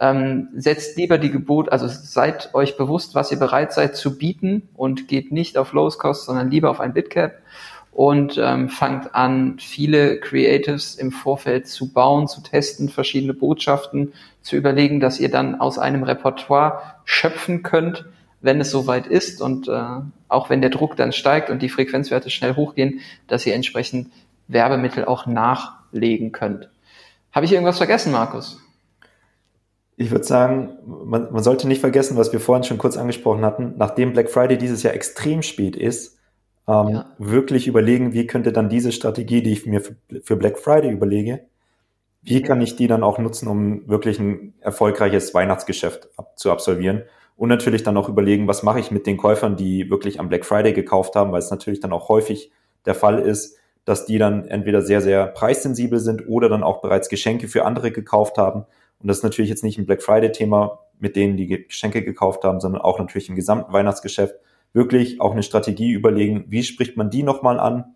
[0.00, 4.68] ähm, setzt lieber die Gebot, also seid euch bewusst, was ihr bereit seid zu bieten
[4.74, 7.34] und geht nicht auf Lowest Cost, sondern lieber auf ein Bitcap
[8.00, 14.56] und ähm, fangt an, viele Creatives im Vorfeld zu bauen, zu testen, verschiedene Botschaften zu
[14.56, 18.06] überlegen, dass ihr dann aus einem Repertoire schöpfen könnt,
[18.40, 19.82] wenn es soweit ist und äh,
[20.28, 24.10] auch wenn der Druck dann steigt und die Frequenzwerte schnell hochgehen, dass ihr entsprechend
[24.48, 26.70] Werbemittel auch nachlegen könnt.
[27.32, 28.62] Habe ich irgendwas vergessen, Markus?
[29.98, 33.74] Ich würde sagen, man, man sollte nicht vergessen, was wir vorhin schon kurz angesprochen hatten,
[33.76, 36.16] nachdem Black Friday dieses Jahr extrem spät ist,
[36.70, 37.06] ähm, ja.
[37.18, 41.40] wirklich überlegen, wie könnte dann diese Strategie, die ich mir für, für Black Friday überlege,
[42.22, 47.02] wie kann ich die dann auch nutzen, um wirklich ein erfolgreiches Weihnachtsgeschäft ab, zu absolvieren?
[47.36, 50.44] Und natürlich dann auch überlegen, was mache ich mit den Käufern, die wirklich am Black
[50.44, 52.52] Friday gekauft haben, weil es natürlich dann auch häufig
[52.84, 53.56] der Fall ist,
[53.86, 57.90] dass die dann entweder sehr, sehr preissensibel sind oder dann auch bereits Geschenke für andere
[57.92, 58.66] gekauft haben.
[59.00, 62.60] Und das ist natürlich jetzt nicht ein Black Friday-Thema mit denen, die Geschenke gekauft haben,
[62.60, 64.34] sondern auch natürlich im gesamten Weihnachtsgeschäft
[64.72, 67.94] wirklich auch eine Strategie überlegen, wie spricht man die nochmal an?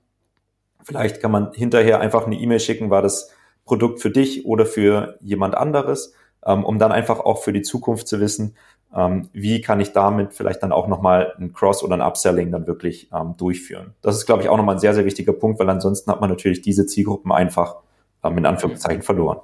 [0.83, 3.31] Vielleicht kann man hinterher einfach eine E-Mail schicken, war das
[3.65, 6.15] Produkt für dich oder für jemand anderes,
[6.45, 8.57] ähm, um dann einfach auch für die Zukunft zu wissen,
[8.95, 12.67] ähm, wie kann ich damit vielleicht dann auch nochmal ein Cross- oder ein Upselling dann
[12.67, 13.95] wirklich ähm, durchführen.
[14.03, 16.31] Das ist, glaube ich, auch nochmal ein sehr, sehr wichtiger Punkt, weil ansonsten hat man
[16.31, 17.77] natürlich diese Zielgruppen einfach
[18.25, 19.41] in Anführungszeichen verloren.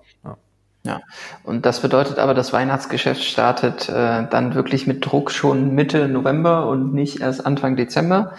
[0.82, 1.00] Ja.
[1.44, 6.68] Und das bedeutet aber, das Weihnachtsgeschäft startet äh, dann wirklich mit Druck schon Mitte November
[6.68, 8.32] und nicht erst Anfang Dezember.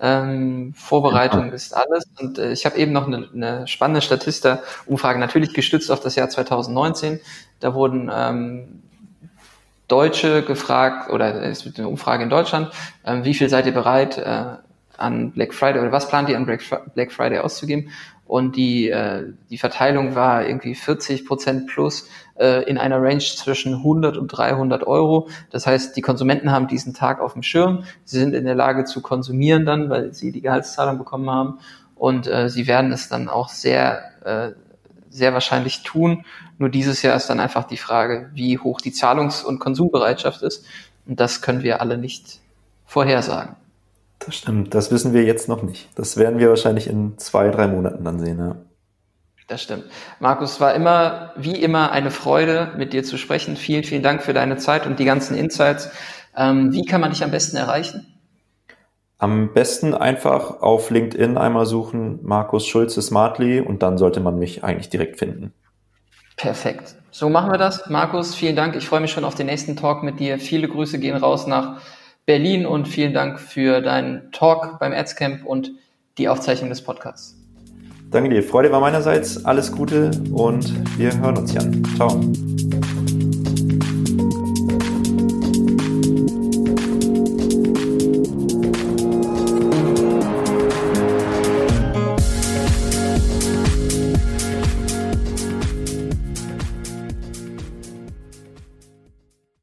[0.00, 1.52] Ähm, Vorbereitung ja.
[1.52, 2.04] ist alles.
[2.20, 6.28] Und äh, ich habe eben noch eine, eine spannende Statista-Umfrage, natürlich gestützt auf das Jahr
[6.28, 7.20] 2019.
[7.60, 8.82] Da wurden ähm,
[9.86, 12.72] Deutsche gefragt, oder es wird eine Umfrage in Deutschland,
[13.04, 14.56] äh, wie viel seid ihr bereit, äh,
[14.98, 17.90] an Black Friday oder was plant ihr an Black Friday auszugeben?
[18.26, 23.74] und die, äh, die Verteilung war irgendwie 40 Prozent plus äh, in einer Range zwischen
[23.74, 25.28] 100 und 300 Euro.
[25.50, 28.84] Das heißt, die Konsumenten haben diesen Tag auf dem Schirm, sie sind in der Lage
[28.84, 31.58] zu konsumieren dann, weil sie die Gehaltszahlung bekommen haben
[31.94, 34.52] und äh, sie werden es dann auch sehr, äh,
[35.10, 36.24] sehr wahrscheinlich tun.
[36.56, 40.64] Nur dieses Jahr ist dann einfach die Frage, wie hoch die Zahlungs- und Konsumbereitschaft ist
[41.06, 42.40] und das können wir alle nicht
[42.86, 43.56] vorhersagen.
[44.24, 45.88] Das stimmt, das wissen wir jetzt noch nicht.
[45.96, 48.56] Das werden wir wahrscheinlich in zwei, drei Monaten dann sehen, ja.
[49.48, 49.84] Das stimmt.
[50.20, 53.56] Markus, war immer, wie immer, eine Freude, mit dir zu sprechen.
[53.56, 55.90] Vielen, vielen Dank für deine Zeit und die ganzen Insights.
[56.34, 58.06] Ähm, wie kann man dich am besten erreichen?
[59.18, 64.64] Am besten einfach auf LinkedIn einmal suchen, Markus Schulze Smartly, und dann sollte man mich
[64.64, 65.52] eigentlich direkt finden.
[66.36, 66.96] Perfekt.
[67.10, 67.88] So machen wir das.
[67.90, 68.74] Markus, vielen Dank.
[68.74, 70.38] Ich freue mich schon auf den nächsten Talk mit dir.
[70.38, 71.80] Viele Grüße gehen raus nach
[72.26, 75.72] Berlin und vielen Dank für deinen Talk beim Adscamp und
[76.18, 77.36] die Aufzeichnung des Podcasts.
[78.10, 78.42] Danke dir.
[78.42, 79.44] Freude war meinerseits.
[79.44, 81.84] Alles Gute und wir hören uns, Jan.
[81.96, 82.20] Ciao.